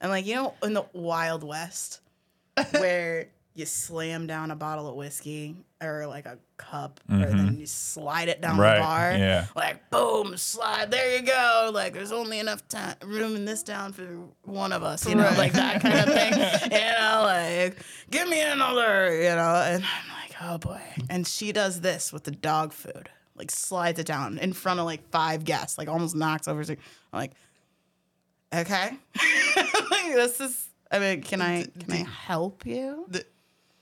[0.01, 2.01] And like, you know, in the Wild West,
[2.73, 7.37] where you slam down a bottle of whiskey or like a cup, or mm-hmm.
[7.37, 9.13] then you slide it down Right, the bar.
[9.13, 9.47] yeah.
[9.55, 11.71] Like, boom, slide, there you go.
[11.73, 14.07] Like, there's only enough time, room in this town for
[14.45, 16.33] one of us, you know, like that kind of thing.
[16.73, 17.79] you know, like,
[18.11, 19.63] give me another, you know.
[19.67, 20.81] And I'm like, oh boy.
[21.11, 24.87] And she does this with the dog food, like, slides it down in front of
[24.87, 26.63] like five guests, like, almost knocks over.
[26.63, 26.77] I'm
[27.13, 27.33] like,
[28.55, 28.97] okay.
[29.57, 33.05] like, this is, I mean, can I, can I help you?
[33.09, 33.27] The-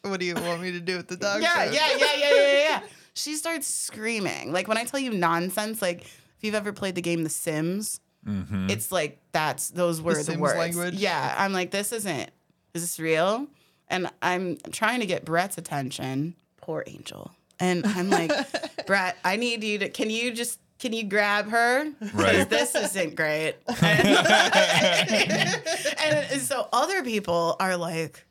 [0.03, 1.43] what do you want me to do with the dog?
[1.43, 1.75] Yeah, food?
[1.75, 2.81] yeah, yeah, yeah, yeah, yeah.
[3.15, 4.53] She starts screaming.
[4.53, 8.01] Like when I tell you nonsense, like if you've ever played the game The Sims,
[8.27, 8.71] mm-hmm.
[8.71, 10.57] it's like that's those were the, Sims words.
[10.57, 10.95] language?
[10.95, 12.31] Yeah, I'm like, this isn't.
[12.73, 13.49] Is this real?
[13.89, 16.35] And I'm trying to get Brett's attention.
[16.59, 17.33] Poor Angel.
[17.59, 18.31] And I'm like,
[18.87, 19.89] Brett, I need you to.
[19.91, 20.59] Can you just?
[20.79, 21.85] Can you grab her?
[21.99, 22.49] 'Cause Right.
[22.49, 23.57] Because this isn't great.
[23.83, 24.09] And,
[26.33, 28.25] and so other people are like,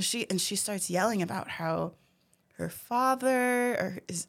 [0.00, 1.92] she and she starts yelling about how
[2.56, 4.26] her father or is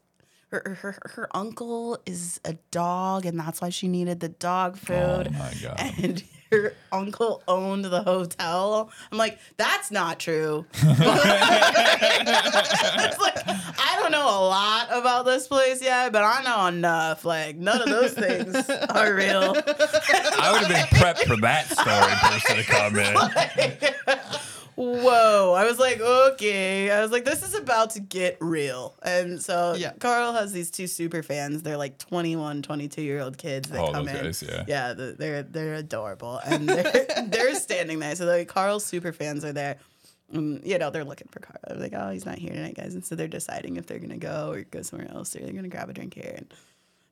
[0.50, 4.86] her, her, her, uncle is a dog and that's why she needed the dog oh
[4.86, 5.28] food.
[5.28, 5.94] Oh my God.
[6.04, 8.92] and her uncle owned the hotel.
[9.12, 10.66] I'm like that's not true.
[12.28, 17.26] It's like, i don't know a lot about this place yet but i know enough.
[17.26, 18.56] Like none of those things
[18.90, 19.56] are real.
[19.56, 24.40] I would have been prepped for that story person to come in.
[24.76, 25.54] Whoa.
[25.58, 26.92] I was like, okay.
[26.92, 28.96] I was like, this is about to get real.
[29.04, 29.94] And so Yeah.
[30.00, 31.64] Carl has these two super fans.
[31.64, 34.16] They're like 21, 22 year old kids that Oh, come in.
[34.24, 34.64] guys, yeah.
[34.68, 36.40] Yeah, they're they're adorable.
[36.46, 38.16] And they're, they're standing there.
[38.16, 39.78] So like Carl's super fans are there.
[40.34, 41.60] Um, you know, they're looking for Carl.
[41.68, 42.96] They're like, oh, he's not here tonight, guys.
[42.96, 45.52] And so they're deciding if they're going to go or go somewhere else or they're
[45.52, 46.34] going to grab a drink here.
[46.36, 46.52] And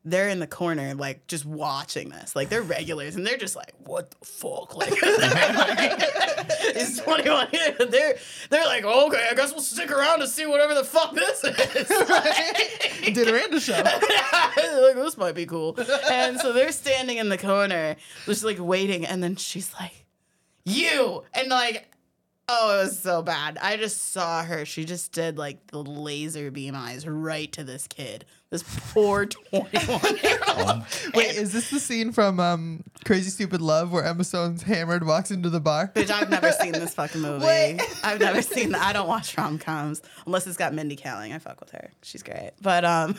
[0.06, 2.36] they're in the corner, like just watching this.
[2.36, 7.48] Like they're regulars, and they're just like, "What the fuck?" Like, it's twenty one.
[7.52, 8.18] They're
[8.50, 11.54] they're like, "Okay, I guess we'll stick around to see whatever the fuck this is."
[13.14, 13.74] Dinner and a show.
[13.82, 15.78] like this might be cool.
[16.10, 20.06] And so they're standing in the corner, just like waiting, and then she's like,
[20.66, 21.90] "You," and like.
[22.50, 23.58] Oh, it was so bad.
[23.62, 24.66] I just saw her.
[24.66, 28.26] She just did like the laser beam eyes right to this kid.
[28.54, 28.64] This
[28.94, 30.84] poor 21 year old.
[31.16, 35.32] Wait, is this the scene from um, Crazy Stupid Love where Emma Stone's hammered walks
[35.32, 35.92] into the bar?
[35.96, 37.44] Bitch, I've never seen this fucking movie.
[37.44, 37.82] Wait.
[38.04, 38.84] I've never seen that.
[38.84, 41.34] I don't watch rom coms unless it's got Mindy Kaling.
[41.34, 41.90] I fuck with her.
[42.04, 42.52] She's great.
[42.62, 43.16] But um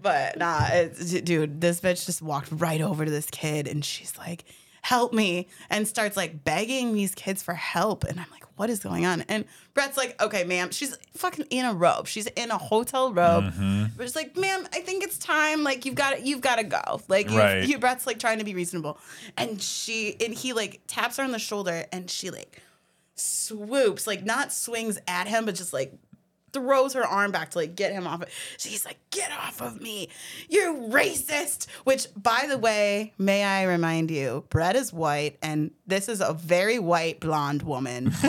[0.00, 4.16] But nah, it's, dude, this bitch just walked right over to this kid and she's
[4.16, 4.44] like,
[4.86, 8.04] help me, and starts like begging these kids for help.
[8.04, 9.22] And I'm like, what is going on?
[9.22, 9.44] And
[9.74, 12.06] Brett's like, okay, ma'am, she's fucking in a robe.
[12.06, 13.44] She's in a hotel robe.
[13.44, 13.84] Mm-hmm.
[13.96, 15.64] But it's like, ma'am, I think it's time.
[15.64, 17.00] Like, you've got to, you've got to go.
[17.08, 17.66] Like, you, Right.
[17.68, 18.98] you, Brett's like trying to be reasonable.
[19.36, 22.62] And she, and he like taps her on the shoulder and she like
[23.16, 25.92] swoops, like not swings at him, but just like
[26.56, 28.22] throws her arm back to like get him off.
[28.58, 30.08] She's like, "Get off of me,
[30.48, 36.08] you racist!" Which, by the way, may I remind you, Brett is white, and this
[36.08, 38.12] is a very white blonde woman.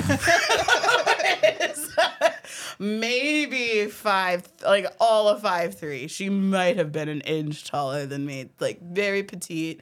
[2.80, 6.08] Maybe five, like all of five three.
[6.08, 9.82] She might have been an inch taller than me, like very petite,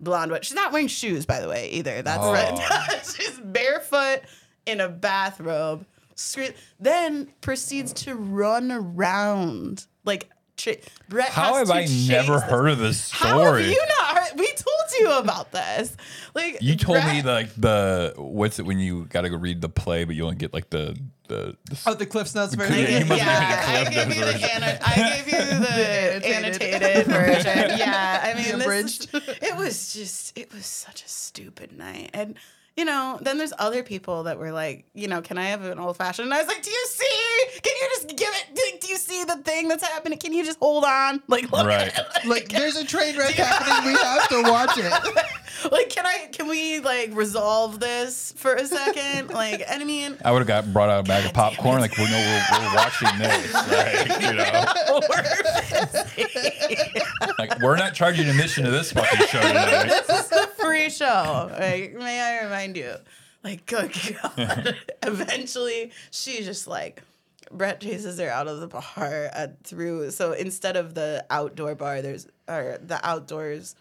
[0.00, 0.36] blonde.
[0.42, 2.02] She's not wearing shoes, by the way, either.
[2.02, 2.32] That's Oh.
[2.32, 3.00] right.
[3.16, 4.22] She's barefoot
[4.66, 5.86] in a bathrobe.
[6.22, 10.28] Scre- then proceeds to run around like.
[10.54, 13.30] Ch- Brett How has have to I chase never this- heard of this story?
[13.30, 13.70] How have story?
[13.72, 14.38] you not heard?
[14.38, 15.96] We told you about this.
[16.34, 19.36] Like You told me Brett- the, like the what's it when you got to go
[19.38, 20.94] read the play, but you only get like the
[21.28, 22.74] the, the Oh, the Cliff's Notes version.
[22.74, 25.64] Cliff- you yeah, I gave you the anno- I gave you the
[26.20, 26.82] The annotated.
[26.82, 27.06] annotated.
[27.06, 27.70] version.
[27.78, 29.08] Yeah, I mean, The this, abridged.
[29.42, 32.36] it was just, it was such a stupid night, and
[32.76, 35.78] you know, then there's other people that were like, you know, can I have an
[35.78, 36.26] old fashioned?
[36.26, 37.60] And I was like, do you see?
[37.62, 38.46] Can you just give it?
[38.54, 40.18] Do, do you see the thing that's happening?
[40.18, 41.22] Can you just hold on?
[41.28, 41.88] Like, look Right.
[41.96, 42.28] at it.
[42.28, 43.92] Like, there's a train wreck happening.
[43.92, 44.90] We have to watch it.
[45.72, 46.28] like, can I?
[46.32, 49.30] Can we like resolve this for a second?
[49.30, 50.16] Like, and I mean.
[50.24, 51.80] I would have got brought out a bag of God damn popcorn.
[51.80, 53.54] Like, well, no, we're, we're watching this.
[53.54, 54.64] Like, you know,
[57.38, 60.02] like we're not charging admission to this fucking show tonight.
[60.72, 61.50] This is a free show.
[61.58, 62.94] Like, may I remind you?
[63.44, 64.76] Like, good God.
[65.02, 67.02] Eventually, she just like
[67.50, 68.82] Brett chases her out of the bar
[69.32, 70.10] at, through.
[70.12, 73.74] So instead of the outdoor bar, there's or the outdoors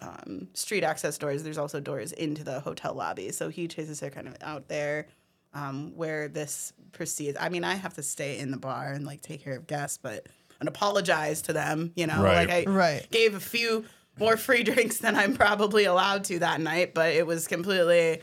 [0.00, 1.42] um, street access doors.
[1.42, 3.32] There's also doors into the hotel lobby.
[3.32, 5.06] So he chases her kind of out there.
[5.54, 7.38] Um, where this proceeds.
[7.40, 9.98] I mean, I have to stay in the bar and like take care of guests,
[10.00, 10.26] but
[10.60, 11.90] and apologize to them.
[11.96, 12.46] You know, Right.
[12.48, 13.10] like I Right.
[13.10, 13.86] gave a few
[14.18, 18.22] more free drinks than I'm probably allowed to that night, but it was completely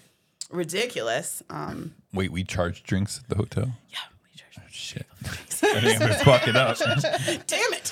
[0.52, 1.42] ridiculous.
[1.50, 3.72] Um, Wait, we charge drinks at the hotel?
[3.90, 5.06] yeah, we charged- Shit.
[5.24, 6.78] I think I'm gonna fuck it up.
[7.48, 7.92] Damn it!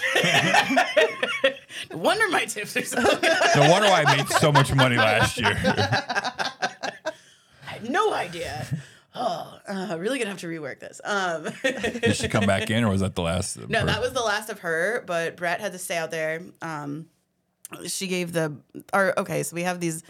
[1.92, 3.22] no wonder my tips are so good.
[3.56, 5.56] No wonder why I made so much money last year.
[5.56, 6.92] I
[7.66, 8.66] had no idea.
[9.16, 11.00] Oh, uh, really gonna have to rework this.
[11.04, 13.58] Um, Did she come back in, or was that the last?
[13.70, 16.42] no, that was the last of her, but Brett had to stay out there.
[16.62, 17.08] Um,
[17.88, 18.56] she gave the,
[18.94, 20.04] or okay, so we have these.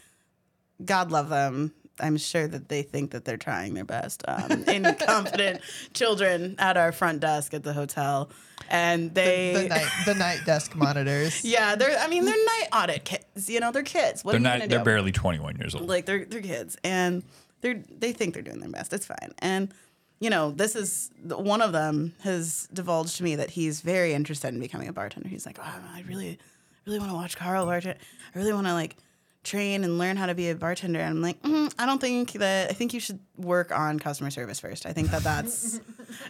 [0.84, 1.74] God love them.
[2.00, 4.24] I'm sure that they think that they're trying their best.
[4.28, 5.62] Um, incompetent
[5.94, 8.32] children at our front desk at the hotel,
[8.70, 9.54] and they.
[9.54, 11.46] The night, the night desk monitors.
[11.46, 11.98] yeah, they're.
[12.00, 13.50] I mean, they're night audit kids.
[13.50, 14.24] You know, they're kids.
[14.26, 14.58] What They're are not.
[14.60, 14.86] gonna They're do?
[14.86, 15.88] barely 21 years old.
[15.88, 17.24] like they're they're kids and
[17.62, 19.74] they're they think they're doing their best it's fine and
[20.20, 24.54] you know this is one of them has divulged to me that he's very interested
[24.54, 26.38] in becoming a bartender he's like oh, i really
[26.86, 27.96] really want to watch carl bartend
[28.36, 28.96] i really want to like
[29.44, 32.32] train and learn how to be a bartender and i'm like mm, i don't think
[32.34, 35.82] that i think you should work on customer service first i think that that's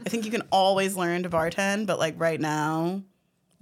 [0.06, 3.02] i think you can always learn to bartend but like right now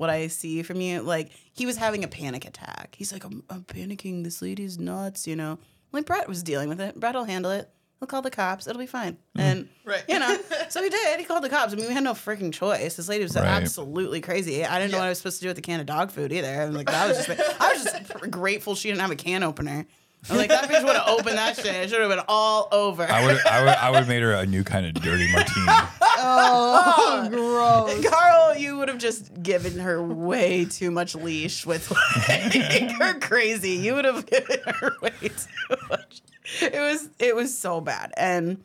[0.02, 1.04] what I see from you.
[1.04, 2.96] Like he was having a panic attack.
[2.98, 4.24] He's like, I'm, I'm panicking.
[4.24, 5.60] This lady's nuts, you know.
[5.92, 7.00] Like Brett was dealing with it.
[7.00, 7.70] Brett will handle it.
[8.02, 8.66] He'll call the cops.
[8.66, 9.14] It'll be fine.
[9.14, 9.40] Mm-hmm.
[9.40, 10.04] And Right.
[10.10, 10.36] you know,
[10.70, 11.20] so he did.
[11.20, 11.72] He called the cops.
[11.72, 12.96] I mean, we had no freaking choice.
[12.96, 13.46] This lady was Right.
[13.46, 14.66] absolutely crazy.
[14.66, 16.34] I didn't know what I was supposed to do with the can of dog food
[16.34, 16.48] either.
[16.64, 17.62] I'm like, that was just.
[17.62, 19.86] I was just grateful she didn't have a can opener.
[20.30, 21.66] I'm like, that bitch would have opened that shit.
[21.68, 23.04] It should have been all over.
[23.04, 23.38] I would.
[23.46, 23.70] I would.
[23.70, 25.68] I would have made her a new kind of dirty martini.
[26.24, 28.06] Oh, gross.
[28.08, 33.72] Carl, you would have just given her way too much leash with like, her crazy.
[33.72, 36.22] You would have given her way too much.
[36.62, 38.64] It was it was so bad, and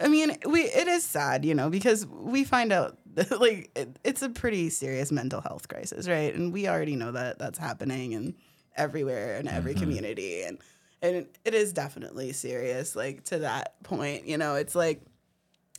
[0.00, 3.98] I mean, we it is sad, you know, because we find out that, like it,
[4.04, 6.34] it's a pretty serious mental health crisis, right?
[6.34, 8.34] And we already know that that's happening and
[8.76, 9.82] everywhere in every mm-hmm.
[9.82, 10.58] community, and
[11.02, 14.26] and it is definitely serious, like to that point.
[14.26, 15.02] You know, it's like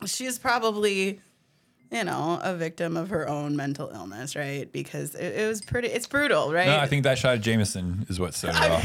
[0.06, 1.21] she's probably
[1.91, 4.71] you know, a victim of her own mental illness, right?
[4.71, 6.67] Because it, it was pretty, it's brutal, right?
[6.67, 8.84] No, I think that shot of Jameson is what set her off.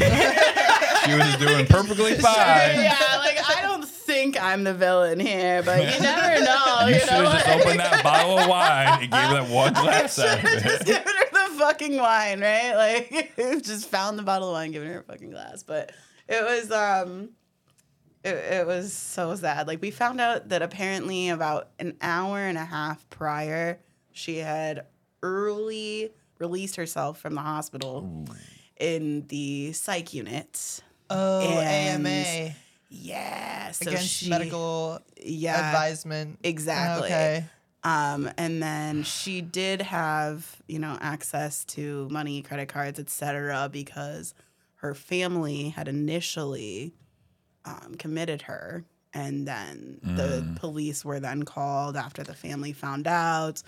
[1.06, 2.34] She was doing perfectly fine.
[2.80, 6.86] yeah, like I don't think I'm the villain here, but you never know.
[6.86, 9.72] You You, should have just opened that bottle of wine and gave her that one
[9.72, 12.74] glass out should have just given her the fucking wine, right?
[12.74, 15.62] Like, just found the bottle of wine, given her a fucking glass.
[15.62, 15.92] But
[16.28, 17.30] it was, um,
[18.24, 19.66] it, it was so sad.
[19.66, 23.80] Like, we found out that apparently about an hour and a half prior,
[24.12, 24.86] she had
[25.22, 28.26] early released herself from the hospital
[28.78, 30.82] in the psych unit.
[31.10, 32.54] Oh, And- AMA
[32.88, 36.38] Yeah, so against she, medical yeah, advisement.
[36.42, 37.06] exactly.
[37.06, 37.44] Okay.
[37.84, 44.34] Um, and then she did have, you know, access to money, credit cards, etc., because
[44.76, 46.94] her family had initially
[47.64, 53.62] um, committed her, and then the police were then called after the family found out.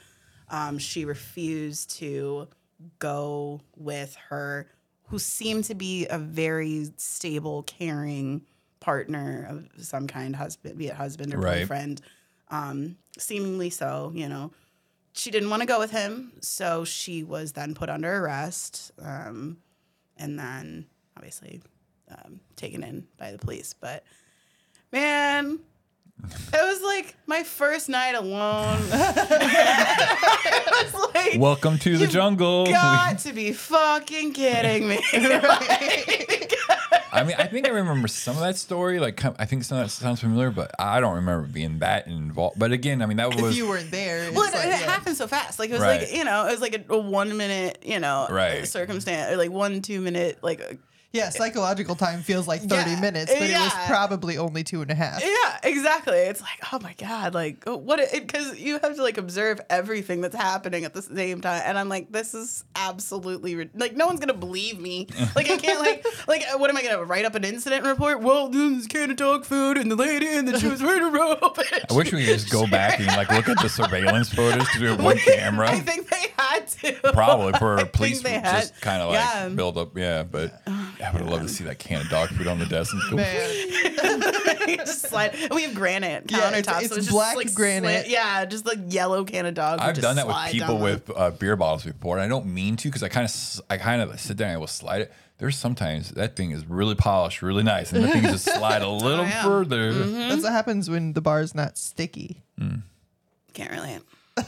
[0.51, 2.49] Um, she refused to
[2.99, 4.69] go with her,
[5.09, 8.43] who seemed to be a very stable, caring
[8.81, 11.61] partner of some kind, husband, be it husband or Right.
[11.61, 12.01] boyfriend.
[12.49, 14.53] Um, seemingly so, you know.
[15.13, 19.59] She didn't want to go with him, so she was then put under arrest, um,
[20.17, 21.61] and then obviously
[22.09, 23.75] um, taken in by the police.
[23.75, 24.05] But
[24.93, 25.59] man,
[26.25, 28.79] it was like my first night alone.
[28.91, 32.67] it was like Welcome to the You've jungle.
[32.67, 34.99] got to be fucking kidding me.
[37.11, 39.01] I mean, I think I remember some of that story.
[39.01, 42.59] Like, I think some of that sounds familiar, but I don't remember being that involved.
[42.59, 44.77] But again, I mean, that was If you weren't there, well, it, like, it yeah.
[44.77, 45.59] happened so fast.
[45.59, 46.03] Like it was Right.
[46.03, 48.67] like you know, it was like a, a one minute, you know, Right.
[48.69, 50.75] circumstance, or like one two minute, like uh,
[51.11, 54.91] Yeah, psychological time feels like 30 Yeah, minutes, but it was probably only two and
[54.91, 55.23] a half.
[55.25, 56.19] yeah, exactly.
[56.19, 57.99] It's like oh my god, like oh, what?
[58.13, 61.89] Because you have to like observe everything that's happening at the same time, and I'm
[61.89, 65.07] like, this is absolutely rid- like no one's gonna believe me.
[65.35, 68.21] Like I can't like like uh, what am I gonna write up an incident report?
[68.21, 71.03] Well, this is can of dog food, and the lady, and then she was wearing
[71.03, 71.41] a robe.
[71.91, 74.81] I wish we could just go back and like look at the surveillance photos because
[74.81, 75.71] we have one camera.
[75.71, 77.13] I think they had to.
[77.13, 79.49] Probably for I police they just kind of like yeah.
[79.49, 79.97] Build up.
[79.97, 80.61] Yeah, but
[81.05, 83.17] I would love to see that can of dog food on the desk and go.
[83.17, 85.35] Man, just slide.
[85.35, 86.59] And we have granite Yeah, countertops.
[86.59, 88.03] it's- so it's just black like granite.
[88.03, 89.79] slit- yeah, just like yellow can of dog.
[89.81, 92.77] I've done that with people down with uh, beer bottles before, and I don't mean
[92.77, 95.13] to because I kind of I kind of sit there and I will slide it.
[95.39, 98.89] There's sometimes that thing is really polished, really nice, and the thing just slide a
[98.91, 99.45] little yeah.
[99.45, 99.93] further.
[99.93, 102.43] that's what happens when the bar is not sticky.
[102.59, 102.83] the-
[103.55, 104.01] Can't relate.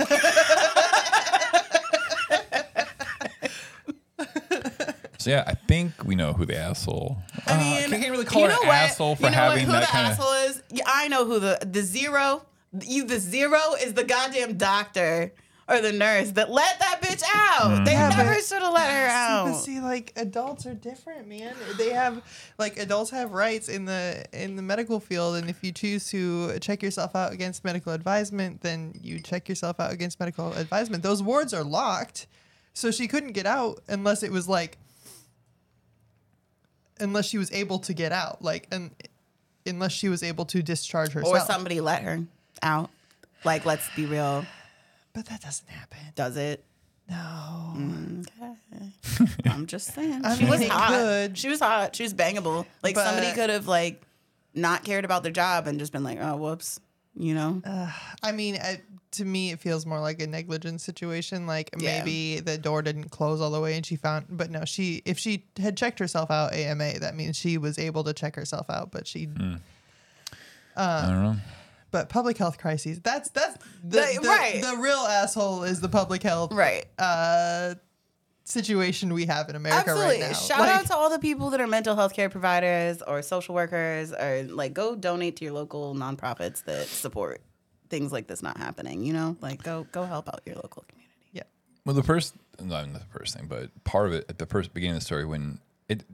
[5.20, 7.18] So yeah, I think we know who the asshole.
[7.46, 7.58] I Uh,
[7.90, 8.76] mean, can't really call you her know an what?
[8.76, 10.12] asshole for you know having what, who that the kind of.
[10.18, 10.62] asshole is?
[10.70, 12.46] Yeah, I know who the the zero.
[12.82, 15.32] You the zero is the goddamn doctor
[15.68, 17.84] or the nurse that let that bitch out.
[17.84, 19.60] They Yeah, never but- should have let her But out.
[19.62, 21.54] see, like adults are different, man.
[21.76, 22.22] They have
[22.58, 26.58] like adults have rights in the in the medical field, and if you choose to
[26.60, 31.02] check yourself out against medical advisement, then you check yourself out against medical advisement.
[31.02, 32.26] Those wards are locked,
[32.72, 34.78] so she couldn't get out unless it was like
[37.00, 38.90] unless she was able to get out, like and
[39.66, 41.34] unless she was able to discharge herself.
[41.34, 42.20] Or somebody let her
[42.62, 42.90] out.
[43.44, 44.44] Like, let's be real.
[45.12, 45.98] But that doesn't happen.
[46.14, 46.64] Does it?
[47.08, 47.16] No.
[49.46, 50.20] I'm just saying.
[50.24, 50.90] I she mean, was hot.
[50.90, 51.38] could.
[51.38, 51.96] She was hot.
[51.96, 52.66] She was bangable.
[52.82, 54.00] Like somebody could have like
[54.54, 56.80] not cared about their job and just been like, oh, whoops.
[57.20, 57.60] You know?
[58.22, 58.76] I mean, uh,
[59.12, 61.46] to me, it feels more like a negligence situation.
[61.46, 61.98] Like Yeah.
[61.98, 64.26] maybe the door didn't close all the way, and she found.
[64.30, 68.04] But no, she if she had checked herself out AMA, that means she was able
[68.04, 68.90] to check herself out.
[68.90, 69.28] But she,
[70.76, 71.36] I don't know.
[71.90, 73.00] but public health crises.
[73.00, 74.62] That's that's the, Like, the, right.
[74.62, 76.86] The real asshole is the public health right.
[76.98, 77.74] uh,
[78.50, 80.20] situation we have in America Absolutely.
[80.20, 80.32] right now.
[80.32, 83.54] Shout Like, out to all the people that are mental health care providers or social
[83.54, 87.40] workers or like go donate to your local nonprofits that support
[87.88, 89.04] things like this not happening.
[89.04, 91.16] You know, like go go help out your local community.
[91.32, 91.42] Yeah.
[91.84, 94.96] Well, the first, not the first thing, but part of it at the first beginning
[94.96, 95.58] of the story when
[95.88, 96.04] it,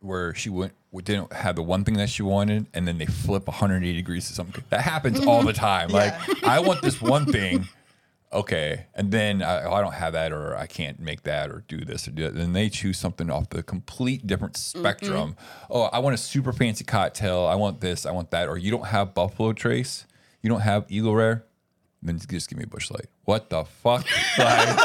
[0.00, 0.72] where she went,
[1.04, 4.34] didn't have the one thing that she wanted, and then they flip 180 degrees to
[4.34, 4.64] something.
[4.70, 5.88] That happens all the time.
[6.00, 7.68] Like, I want this one thing,
[8.32, 11.64] okay, and then I, oh, I don't have that, or I can't make that, or
[11.68, 12.34] do this, or do that.
[12.34, 14.80] Then they choose something off the complete different mm-hmm.
[14.80, 15.36] spectrum.
[15.68, 17.46] Oh, I want a super fancy cocktail.
[17.46, 18.06] I want this.
[18.06, 18.48] I want that.
[18.48, 20.06] Or you don't have Buffalo Trace.
[20.42, 21.44] You don't have Eagle Rare.
[22.02, 23.06] Then just give me a Busch Light.
[23.24, 24.06] What the fuck?
[24.38, 24.78] Like,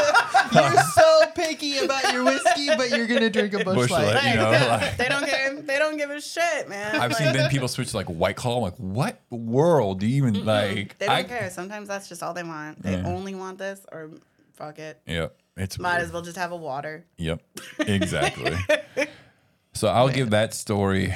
[0.53, 4.15] You're so picky about your whiskey, but you're gonna drink a bush, Busch light.
[4.15, 4.29] Light.
[4.29, 5.62] You know, like- they don't care.
[5.62, 6.96] They don't give a shit, man.
[6.96, 8.58] I've Like, seen then people switch to like White Claw.
[8.58, 10.98] I'm like, what world do you even like?
[10.98, 11.50] They don't I, care.
[11.50, 12.81] Sometimes that's just all they want.
[12.81, 13.06] They Yeah.
[13.06, 14.10] only want this or
[14.54, 15.00] fuck it.
[15.06, 16.02] Yep, it's Might weird.
[16.04, 17.06] as well just have a water.
[17.17, 17.42] Yep,
[17.79, 18.56] exactly.
[19.73, 21.13] so I'll give that story.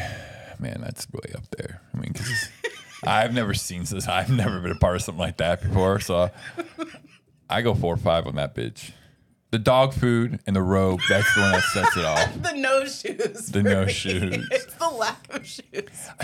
[0.60, 1.82] Man, that's way up there.
[1.94, 2.50] I mean, because
[3.06, 4.08] I've never seen this.
[4.08, 6.02] I've never been a part of something like that before.
[6.02, 6.30] So
[7.50, 8.92] I go four or five on that bitch.
[9.52, 12.36] The dog food and the robe, that's the one that sets it off.
[12.42, 13.48] The no shoes.
[13.48, 13.92] The no me.
[13.92, 14.48] shoes.
[14.52, 15.64] It's the lack of shoes.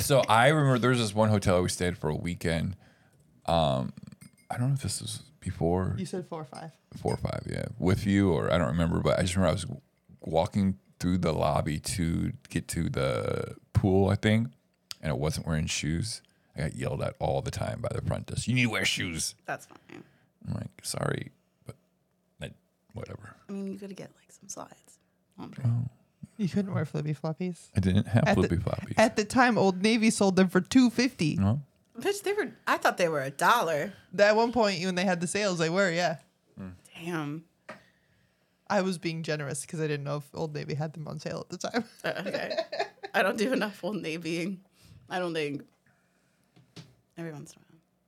[0.02, 2.76] So I remember there was this one hotel we stayed for a weekend.
[3.48, 3.94] Um,
[4.52, 6.72] I don't know if this was before You said four or five.
[6.98, 9.54] four or five, yeah, with you or I don't remember, but I just remember I
[9.54, 9.66] was
[10.22, 14.50] walking through the lobby to get to the pool, I think,
[15.02, 16.22] and I wasn't wearing shoes.
[16.56, 18.48] I got yelled at all the time by the front desk.
[18.48, 19.36] You need to wear shoes.
[19.46, 20.04] That's fine.
[20.48, 21.45] I'm like, sorry, but I,
[22.96, 23.36] whatever.
[23.48, 25.00] I mean, you could get like some slides.
[25.38, 25.64] Andre.
[26.38, 27.70] You couldn't wear flippy floppies.
[27.76, 28.94] I didn't have At the- flippy floppies.
[28.98, 31.36] At the time, Old Navy sold them for two fifty.
[31.36, 31.62] no,
[32.00, 32.52] Bitch, they were.
[32.68, 33.94] I thought they were a dollar.
[34.18, 35.92] At one point, when they had the sales, they were.
[35.92, 36.18] Yeah,
[37.04, 37.46] Damn.
[38.70, 41.46] I was being generous because I didn't know if Old Navy had them on sale
[41.48, 41.84] at the time.
[42.04, 42.58] Uh, okay.
[43.14, 44.58] I don't do enough Old Navy.
[45.10, 45.62] I don't think.
[47.18, 47.65] Every once in a while.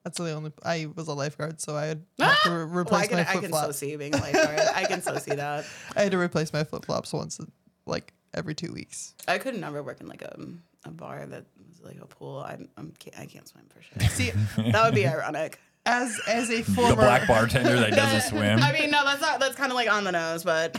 [0.07, 0.53] That's the only.
[0.63, 3.21] I was a lifeguard, so I had have to re- Well, I replace can, my
[3.23, 4.59] I flip can so see you being a lifeguard.
[4.73, 5.65] I can so see that.
[5.97, 7.41] I had to replace my flip flops once,
[7.85, 9.15] like every two weeks.
[9.27, 10.39] I could never work in like a,
[10.85, 12.39] a bar that was like a pool.
[12.39, 14.07] I'm, I'm can't, I can't swim for sure.
[14.09, 14.31] See,
[14.71, 15.59] That would be ironic.
[15.85, 18.59] as as a the former black bartender that doesn't swim.
[18.61, 19.41] I mean, no, that's not.
[19.41, 20.73] That's kind of like on the nose, but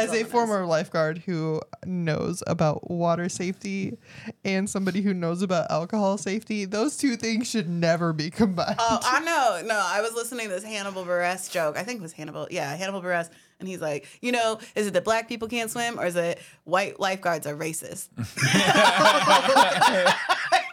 [0.00, 3.98] as a former lifeguard who knows about water safety
[4.44, 8.76] and somebody who knows about alcohol safety, those two things should never be combined.
[8.78, 9.62] Oh, I know.
[9.66, 11.76] No, I was listening to this Hannibal Buress joke.
[11.76, 12.48] I think it was Hannibal.
[12.50, 13.30] Yeah, Hannibal Buress.
[13.58, 16.40] And he's like, you know, is it that black people can't swim or is it
[16.64, 18.08] white lifeguards are racist?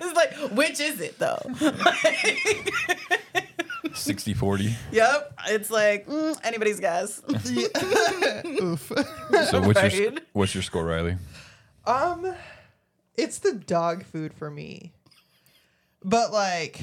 [0.01, 1.37] it's like, which is it though?
[3.97, 4.75] 60 40.
[4.91, 5.33] yep.
[5.47, 7.21] It's like, mm, anybody's guess.
[7.27, 8.91] Oof.
[9.49, 10.19] So what's your Right.
[10.33, 11.17] what's your score, Riley?
[11.85, 12.33] Um,
[13.15, 14.93] it's the dog food for me,
[16.03, 16.79] but like,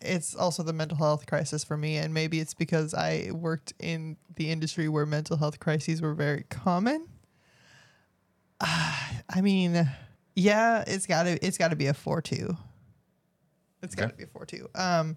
[0.00, 4.16] it's also the mental health crisis for me, and maybe it's because I worked in
[4.36, 7.06] the industry where mental health crises were very common.
[8.60, 9.88] Ah, I mean,
[10.36, 12.56] yeah, it's gotta it's gotta be a four two.
[13.82, 14.18] It's gotta Okay.
[14.18, 14.68] be a four two.
[14.74, 15.16] Um,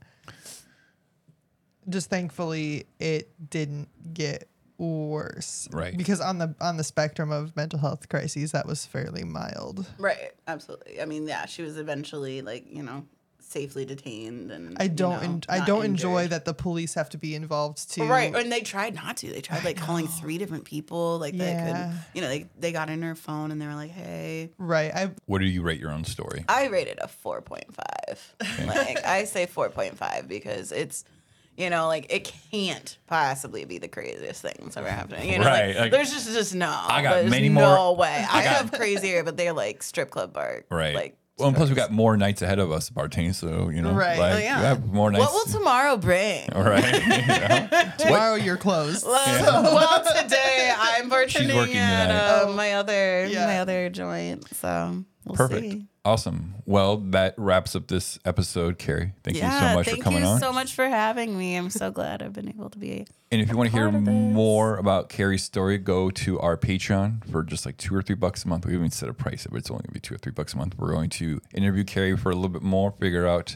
[1.89, 5.95] just thankfully it didn't get worse, Right.
[5.97, 9.85] Because on the on the spectrum of mental health crises, that was fairly mild.
[9.97, 10.31] right.
[10.47, 11.01] Absolutely.
[11.01, 13.05] I mean, yeah, she was eventually like, you know,
[13.39, 17.17] safely detained and I don't know, en- I don't enjoy that the police have to
[17.17, 18.03] be involved too.
[18.05, 19.27] Right, and they tried not to.
[19.31, 21.63] They tried like calling three different people, like that Yeah.
[21.91, 24.93] could, you know, they they got in her phone and they were like, "Hey, Right.
[24.93, 26.43] I What do you rate your own story?
[26.49, 28.65] I rated a 4.5.
[28.67, 31.05] like I say 4.5 because it's
[31.57, 35.23] you know, like it can't possibly be the craziest thing that's ever happened.
[35.25, 36.67] You know, Right, like, like, there's just just no.
[36.69, 38.25] I got there's many no more- way.
[38.29, 40.63] I, got- have crazier, but they're like strip club bar.
[40.69, 40.95] Right.
[40.95, 43.91] Like well, and plus we got more nights ahead of us bartending, so you know,
[43.91, 44.17] Right.
[44.17, 44.57] like Oh, yeah.
[44.59, 45.25] we have more nights.
[45.25, 46.49] What will tomorrow bring?
[46.53, 46.83] All right.
[47.05, 47.91] You know?
[47.97, 49.05] tomorrow you're closed.
[49.05, 53.47] Well, well, today I'm bartending working at uh, my other Yeah.
[53.47, 55.61] my other joint, so we'll Perfect.
[55.61, 55.85] see.
[56.05, 56.53] Awesome.
[56.65, 59.13] Well, that wraps up this episode, Keri.
[59.23, 60.39] Thank yeah, you so much for coming you on.
[60.39, 61.55] so much for having me.
[61.55, 63.07] I'm so glad I've been able to be.
[63.31, 64.13] And if you want to hear part of this.
[64.13, 68.45] more about Keri's story, go to our Patreon for just like two or three bucks
[68.45, 68.67] a month.
[68.67, 70.53] We haven't set a price, but it's only going to be two or three bucks
[70.53, 70.77] a month.
[70.77, 73.55] We're going to interview Keri for a little bit more, figure out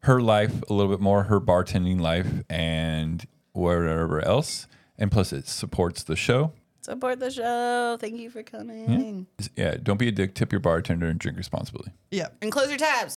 [0.00, 4.66] her life a little bit more, her bartending life, and whatever else.
[4.98, 6.52] And plus, it supports the show.
[6.88, 7.98] Support the show.
[8.00, 9.26] Thank you for coming.
[9.56, 10.34] Yeah, don't be a dick.
[10.34, 11.92] Tip your bartender and drink responsibly.
[12.10, 12.28] Yeah.
[12.40, 13.06] And close your tabs.